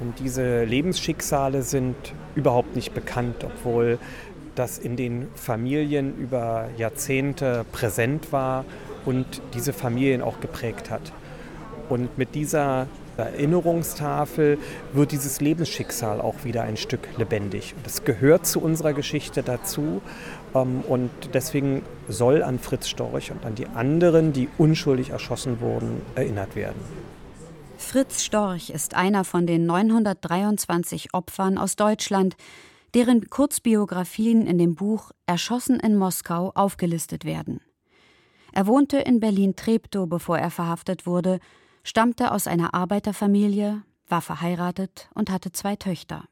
Und 0.01 0.19
diese 0.19 0.65
Lebensschicksale 0.65 1.63
sind 1.63 1.97
überhaupt 2.35 2.75
nicht 2.75 2.93
bekannt, 2.95 3.45
obwohl 3.45 3.99
das 4.57 4.79
in 4.79 4.97
den 4.97 5.29
Familien 5.35 6.17
über 6.19 6.69
Jahrzehnte 6.77 7.65
präsent 7.73 8.33
war 8.33 8.65
und 9.05 9.41
diese 9.55 9.73
Familien 9.73 10.21
auch 10.21 10.41
geprägt 10.41 10.91
hat. 10.91 11.13
Und 11.89 12.19
mit 12.19 12.35
dieser 12.35 12.89
Erinnerungstafel 13.25 14.59
wird 14.93 15.13
dieses 15.13 15.41
Lebensschicksal 15.41 16.21
auch 16.21 16.45
wieder 16.45 16.63
ein 16.63 16.77
Stück 16.77 17.09
lebendig. 17.17 17.75
Das 17.85 18.05
gehört 18.05 18.47
zu 18.47 18.61
unserer 18.61 18.93
Geschichte 18.93 19.43
dazu. 19.43 20.03
Ähm, 20.55 20.83
und 20.87 21.11
deswegen 21.35 21.83
soll 22.09 22.43
an 22.43 22.59
Fritz 22.59 22.89
Storch 22.89 23.31
und 23.31 23.45
an 23.45 23.55
die 23.55 23.67
anderen, 23.67 24.33
die 24.33 24.49
unschuldig 24.59 25.11
erschossen 25.11 25.61
wurden, 25.61 26.03
erinnert 26.15 26.57
werden. 26.57 26.81
Fritz 27.79 28.25
Storch 28.25 28.71
ist 28.71 28.95
einer 28.95 29.25
von 29.25 29.47
den 29.47 29.67
923 29.67 31.13
Opfern 31.13 31.59
aus 31.59 31.77
Deutschland, 31.77 32.37
deren 32.95 33.29
Kurzbiografien 33.29 34.47
in 34.47 34.59
dem 34.59 34.75
Buch 34.75 35.11
Erschossen 35.27 35.79
in 35.81 35.97
Moskau 35.97 36.53
aufgelistet 36.55 37.25
werden. 37.25 37.61
Er 38.53 38.67
wohnte 38.67 38.97
in 38.97 39.21
Berlin-Treptow, 39.21 40.09
bevor 40.09 40.39
er 40.39 40.51
verhaftet 40.51 41.07
wurde, 41.07 41.41
stammte 41.87 42.33
aus 42.33 42.49
einer 42.49 42.75
Arbeiterfamilie, 42.75 43.83
war 44.09 44.21
verheiratet 44.21 45.09
und 45.15 45.31
hatte 45.31 45.53
zwei 45.53 45.77
Töchter. 45.77 46.25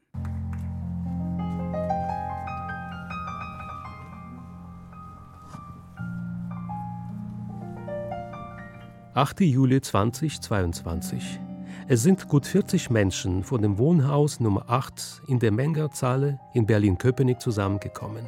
»8. 9.13 9.45
Juli 9.45 9.79
2022. 9.79 11.39
Es 11.87 12.03
sind 12.03 12.27
gut 12.27 12.45
40 12.45 12.89
Menschen 12.89 13.45
von 13.45 13.61
dem 13.61 13.77
Wohnhaus 13.77 14.41
Nummer 14.41 14.65
8 14.67 15.21
in 15.27 15.39
der 15.39 15.53
Mengerzahle 15.53 16.37
in 16.53 16.65
Berlin-Köpenick 16.65 17.39
zusammengekommen. 17.39 18.25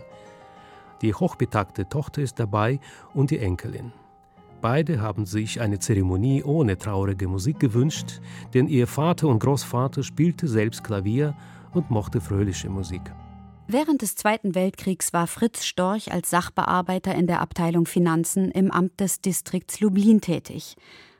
Die 1.01 1.13
hochbetagte 1.13 1.89
Tochter 1.89 2.21
ist 2.21 2.39
dabei 2.39 2.79
und 3.13 3.31
die 3.31 3.39
Enkelin. 3.39 3.91
Beide 4.61 5.01
haben 5.01 5.25
sich 5.25 5.61
eine 5.61 5.79
Zeremonie 5.79 6.43
ohne 6.43 6.77
traurige 6.77 7.27
Musik 7.27 7.59
gewünscht, 7.59 8.19
denn 8.53 8.67
ihr 8.67 8.87
Vater 8.87 9.27
und 9.27 9.39
Großvater 9.39 10.01
spielte 10.01 10.47
selbst 10.47 10.83
Klavier 10.83 11.35
und 11.73 11.91
mochte 11.91 12.21
fröhliche 12.21 12.69
Musik. 12.69 13.01
Während 13.67 14.01
des 14.01 14.15
Zweiten 14.15 14.55
Weltkriegs 14.55 15.13
war 15.13 15.27
Fritz 15.27 15.65
Storch 15.65 16.11
als 16.11 16.29
Sachbearbeiter 16.29 17.13
in 17.13 17.27
der 17.27 17.41
Abteilung 17.41 17.85
Finanzen 17.85 18.49
im 18.49 18.71
Amt 18.71 18.99
des 18.99 19.21
Distrikts 19.21 19.79
Lublin 19.81 20.21
tätig 20.21 20.75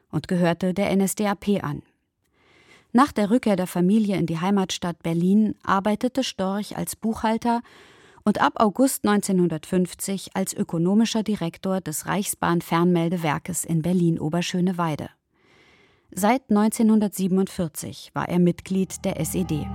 und 0.09 0.27
gehörte 0.27 0.73
der 0.73 0.95
NSDAP 0.95 1.61
an. 1.61 1.83
Nach 2.93 3.11
der 3.11 3.29
Rückkehr 3.29 3.57
der 3.57 3.67
Familie 3.67 4.15
in 4.15 4.25
die 4.25 4.39
Heimatstadt 4.39 5.03
Berlin 5.03 5.55
arbeitete 5.61 6.23
Storch 6.23 6.77
als 6.77 6.95
Buchhalter 6.95 7.61
und 8.27 8.41
ab 8.41 8.55
August 8.57 9.07
1950 9.07 10.31
als 10.33 10.53
ökonomischer 10.53 11.23
Direktor 11.23 11.79
des 11.79 12.07
Reichsbahn-Fernmeldewerkes 12.07 13.63
in 13.63 13.81
Berlin-Oberschöneweide. 13.81 15.09
Seit 16.11 16.41
1947 16.49 18.11
war 18.13 18.27
er 18.27 18.39
Mitglied 18.39 19.05
der 19.05 19.17
SED. 19.21 19.65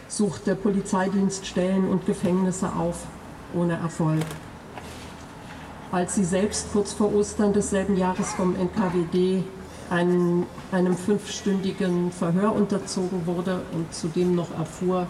suchte 0.08 0.56
Polizeidienststellen 0.56 1.90
und 1.90 2.06
Gefängnisse 2.06 2.72
auf, 2.74 3.08
ohne 3.56 3.74
Erfolg. 3.74 4.24
Als 5.92 6.16
sie 6.16 6.24
selbst 6.24 6.72
kurz 6.72 6.94
vor 6.94 7.14
Ostern 7.16 7.52
desselben 7.52 7.98
Jahres 7.98 8.34
vom 8.34 8.56
NKWD 8.56 9.44
einem, 9.90 10.46
einem 10.72 10.96
fünfstündigen 10.96 12.12
Verhör 12.12 12.56
unterzogen 12.56 13.26
wurde 13.26 13.62
und 13.74 13.94
zudem 13.94 14.36
noch 14.36 14.58
erfuhr, 14.58 15.08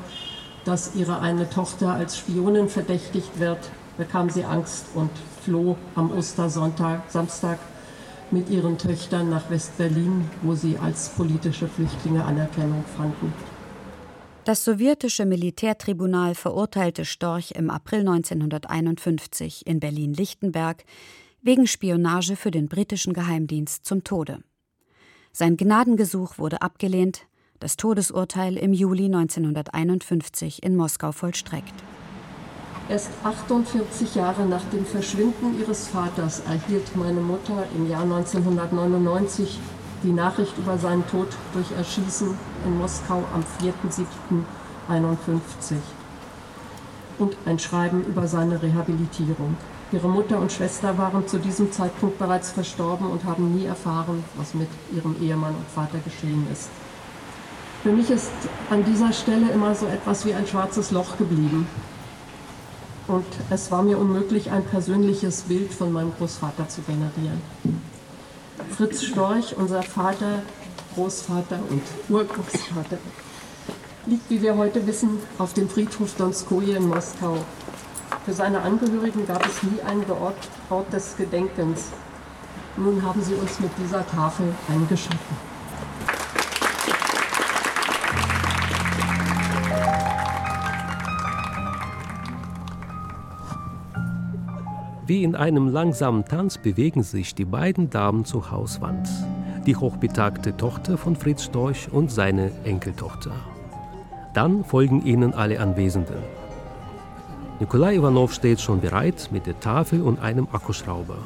dass 0.66 0.96
ihre 0.96 1.20
eine 1.20 1.50
Tochter 1.50 1.94
als 1.94 2.18
Spionin 2.18 2.70
verdächtigt 2.70 3.40
wird, 3.40 3.70
bekam 3.98 4.30
sie 4.30 4.44
Angst 4.44 4.86
und 4.96 5.12
floh 5.44 5.78
am 5.96 6.12
Ostersonntag, 6.12 7.10
Samstag 7.10 7.60
mit 8.32 8.50
ihren 8.50 8.78
Töchtern 8.78 9.30
nach 9.30 9.50
West-Berlin, 9.50 10.30
wo 10.42 10.56
sie 10.56 10.78
als 10.78 11.10
politische 11.10 11.68
Flüchtlinge 11.68 12.24
Anerkennung 12.24 12.84
fanden. 12.98 13.34
Das 14.46 14.64
sowjetische 14.66 15.26
Militärtribunal 15.26 16.34
verurteilte 16.34 17.06
Storch 17.06 17.52
im 17.52 17.70
April 17.70 18.00
1951 18.00 19.68
in 19.68 19.80
Berlin-Lichtenberg 19.80 20.84
wegen 21.44 21.68
Spionage 21.68 22.36
für 22.36 22.52
den 22.52 22.68
britischen 22.68 23.14
Geheimdienst 23.14 23.86
zum 23.86 24.04
Tode. 24.04 24.40
Sein 25.32 25.58
Gnadengesuch 25.58 26.38
wurde 26.38 26.62
abgelehnt, 26.62 27.28
das 27.60 27.78
Todesurteil 27.78 28.58
im 28.58 28.74
Juli 28.74 29.06
1951 29.06 30.64
in 30.64 30.76
Moskau 30.76 31.12
vollstreckt. 31.12 31.76
Erst 32.92 33.10
48 33.24 34.16
Jahre 34.16 34.46
nach 34.46 34.66
dem 34.74 34.86
Verschwinden 34.86 35.58
ihres 35.58 35.88
Vaters 35.88 36.42
erhielt 36.42 36.94
meine 36.98 37.22
Mutter 37.22 37.64
im 37.74 37.90
Jahr 37.90 38.02
1999 38.02 39.60
die 40.04 40.12
Nachricht 40.12 40.58
über 40.58 40.78
seinen 40.78 41.08
Tod 41.08 41.30
durch 41.54 41.72
Erschießen 41.72 42.38
in 42.66 42.78
Moskau 42.78 43.24
am 43.34 43.46
4.7.51 44.90 45.76
und 47.18 47.38
ein 47.46 47.60
Schreiben 47.60 48.04
über 48.04 48.28
seine 48.28 48.62
Rehabilitierung. 48.62 49.56
Ihre 49.94 50.10
Mutter 50.10 50.38
und 50.38 50.52
Schwester 50.52 50.98
waren 50.98 51.26
zu 51.30 51.38
diesem 51.38 51.72
Zeitpunkt 51.72 52.20
bereits 52.20 52.52
verstorben 52.52 53.10
und 53.10 53.24
haben 53.24 53.56
nie 53.56 53.68
erfahren, 53.68 54.22
was 54.36 54.54
mit 54.54 54.68
ihrem 54.94 55.16
Ehemann 55.22 55.56
und 55.56 55.68
Vater 55.74 56.00
geschehen 56.04 56.46
ist. 56.52 56.68
Für 57.84 57.94
mich 57.94 58.12
ist 58.12 58.32
an 58.70 58.84
dieser 58.84 59.14
Stelle 59.14 59.50
immer 59.50 59.76
so 59.76 59.86
etwas 59.86 60.26
wie 60.26 60.34
ein 60.34 60.46
schwarzes 60.46 60.92
Loch 60.92 61.18
geblieben. 61.18 61.66
Und 63.12 63.26
es 63.50 63.70
war 63.72 63.84
mir 63.84 63.98
unmöglich, 63.98 64.52
ein 64.52 64.64
persönliches 64.64 65.42
Bild 65.42 65.74
von 65.74 65.92
meinem 65.92 66.14
Großvater 66.18 66.70
zu 66.70 66.82
generieren. 66.82 67.42
Fritz 68.70 69.04
Storch, 69.04 69.54
unser 69.58 69.84
Vater, 69.84 70.44
Großvater 70.96 71.60
und 71.70 71.82
Urgroßvater, 72.08 72.98
liegt, 74.06 74.30
wie 74.30 74.42
wir 74.42 74.56
heute 74.56 74.88
wissen, 74.88 75.20
auf 75.38 75.54
dem 75.54 75.68
Friedhof 75.68 76.16
Donskoje 76.16 76.78
in 76.78 76.88
Moskau 76.88 77.38
für 78.24 78.34
seine 78.34 78.62
Angehörigen 78.62 79.28
gab 79.28 79.46
es 79.46 79.62
nie 79.64 79.82
einen 79.82 80.06
Ort 80.10 80.94
des 80.94 81.18
Gedenkens. 81.18 81.88
Nun 82.78 83.04
haben 83.04 83.22
sie 83.22 83.34
uns 83.34 83.60
mit 83.60 83.72
dieser 83.84 84.08
Tafel 84.08 84.46
eingeschaffen. 84.70 85.51
Wie 95.12 95.26
in 95.26 95.36
einem 95.36 95.68
langsamen 95.68 96.24
Tanz 96.24 96.58
bewegen 96.58 97.04
sich 97.04 97.36
die 97.36 97.44
beiden 97.44 97.90
Damen 97.90 98.24
zur 98.24 98.50
Hauswand. 98.50 99.10
Die 99.66 99.76
hochbetagte 99.76 100.56
Tochter 100.56 100.98
von 100.98 101.18
Fritz 101.18 101.44
Storch 101.44 101.92
und 101.92 102.10
seine 102.10 102.50
Enkeltochter. 102.64 103.34
Dann 104.34 104.64
folgen 104.64 105.06
ihnen 105.06 105.34
alle 105.34 105.60
Anwesenden. 105.60 106.16
Nikolai 107.60 107.96
Ivanov 107.96 108.34
steht 108.34 108.62
schon 108.62 108.80
bereit 108.80 109.28
mit 109.34 109.48
der 109.48 109.60
Tafel 109.60 110.02
und 110.02 110.22
einem 110.22 110.48
Akkuschrauber. 110.50 111.18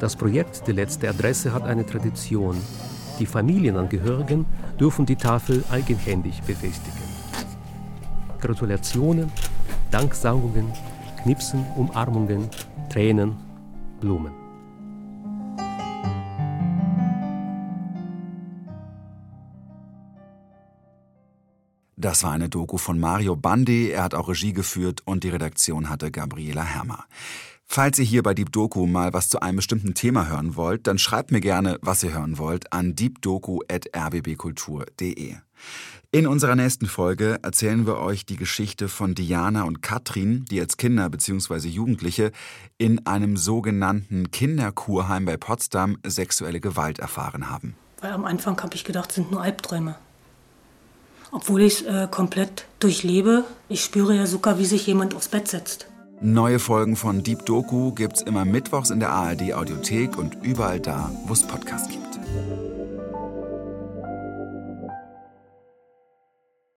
Das 0.00 0.16
Projekt 0.16 0.66
Die 0.66 0.72
letzte 0.72 1.08
Adresse 1.10 1.54
hat 1.54 1.62
eine 1.62 1.86
Tradition. 1.86 2.56
Die 3.20 3.26
Familienangehörigen 3.26 4.46
dürfen 4.80 5.06
die 5.06 5.14
Tafel 5.14 5.62
eigenhändig 5.70 6.42
befestigen. 6.42 7.04
Gratulationen, 8.40 9.30
Danksagungen, 9.92 10.72
Knipsen, 11.22 11.64
Umarmungen, 11.76 12.48
Tränen, 12.90 13.36
Blumen. 14.00 14.34
Das 21.96 22.24
war 22.24 22.32
eine 22.32 22.48
Doku 22.48 22.78
von 22.78 22.98
Mario 22.98 23.36
Bandi. 23.36 23.90
Er 23.90 24.02
hat 24.02 24.14
auch 24.14 24.28
Regie 24.28 24.52
geführt 24.52 25.02
und 25.04 25.22
die 25.22 25.28
Redaktion 25.28 25.88
hatte 25.88 26.10
Gabriela 26.10 26.64
Hermer. 26.64 27.04
Falls 27.64 28.00
ihr 28.00 28.04
hier 28.04 28.24
bei 28.24 28.34
Deep 28.34 28.50
Doku 28.50 28.86
mal 28.86 29.12
was 29.12 29.28
zu 29.28 29.38
einem 29.38 29.54
bestimmten 29.56 29.94
Thema 29.94 30.28
hören 30.28 30.56
wollt, 30.56 30.88
dann 30.88 30.98
schreibt 30.98 31.30
mir 31.30 31.40
gerne, 31.40 31.78
was 31.82 32.02
ihr 32.02 32.12
hören 32.12 32.38
wollt, 32.38 32.72
an 32.72 32.96
deepdoku.rbbkultur.de. 32.96 35.36
In 36.12 36.26
unserer 36.26 36.56
nächsten 36.56 36.86
Folge 36.86 37.38
erzählen 37.40 37.86
wir 37.86 37.98
euch 37.98 38.26
die 38.26 38.34
Geschichte 38.34 38.88
von 38.88 39.14
Diana 39.14 39.62
und 39.62 39.80
Katrin, 39.80 40.44
die 40.50 40.60
als 40.60 40.76
Kinder 40.76 41.08
bzw. 41.08 41.68
Jugendliche 41.68 42.32
in 42.78 43.06
einem 43.06 43.36
sogenannten 43.36 44.32
Kinderkurheim 44.32 45.24
bei 45.24 45.36
Potsdam 45.36 45.98
sexuelle 46.04 46.58
Gewalt 46.58 46.98
erfahren 46.98 47.48
haben. 47.48 47.76
Weil 48.00 48.10
am 48.10 48.24
Anfang 48.24 48.60
habe 48.60 48.74
ich 48.74 48.82
gedacht, 48.82 49.10
es 49.10 49.14
sind 49.14 49.30
nur 49.30 49.40
Albträume. 49.40 49.94
Obwohl 51.30 51.62
ich 51.62 51.82
es 51.82 51.86
äh, 51.86 52.08
komplett 52.10 52.66
durchlebe, 52.80 53.44
ich 53.68 53.84
spüre 53.84 54.16
ja 54.16 54.26
sogar, 54.26 54.58
wie 54.58 54.66
sich 54.66 54.88
jemand 54.88 55.14
aufs 55.14 55.28
Bett 55.28 55.46
setzt. 55.46 55.86
Neue 56.20 56.58
Folgen 56.58 56.96
von 56.96 57.22
Deep 57.22 57.46
Doku 57.46 57.92
gibt's 57.92 58.22
immer 58.22 58.44
mittwochs 58.44 58.90
in 58.90 58.98
der 58.98 59.10
ARD 59.10 59.52
Audiothek 59.52 60.18
und 60.18 60.38
überall 60.42 60.80
da, 60.80 61.12
wo 61.26 61.34
es 61.34 61.46
Podcasts 61.46 61.88
gibt. 61.88 62.18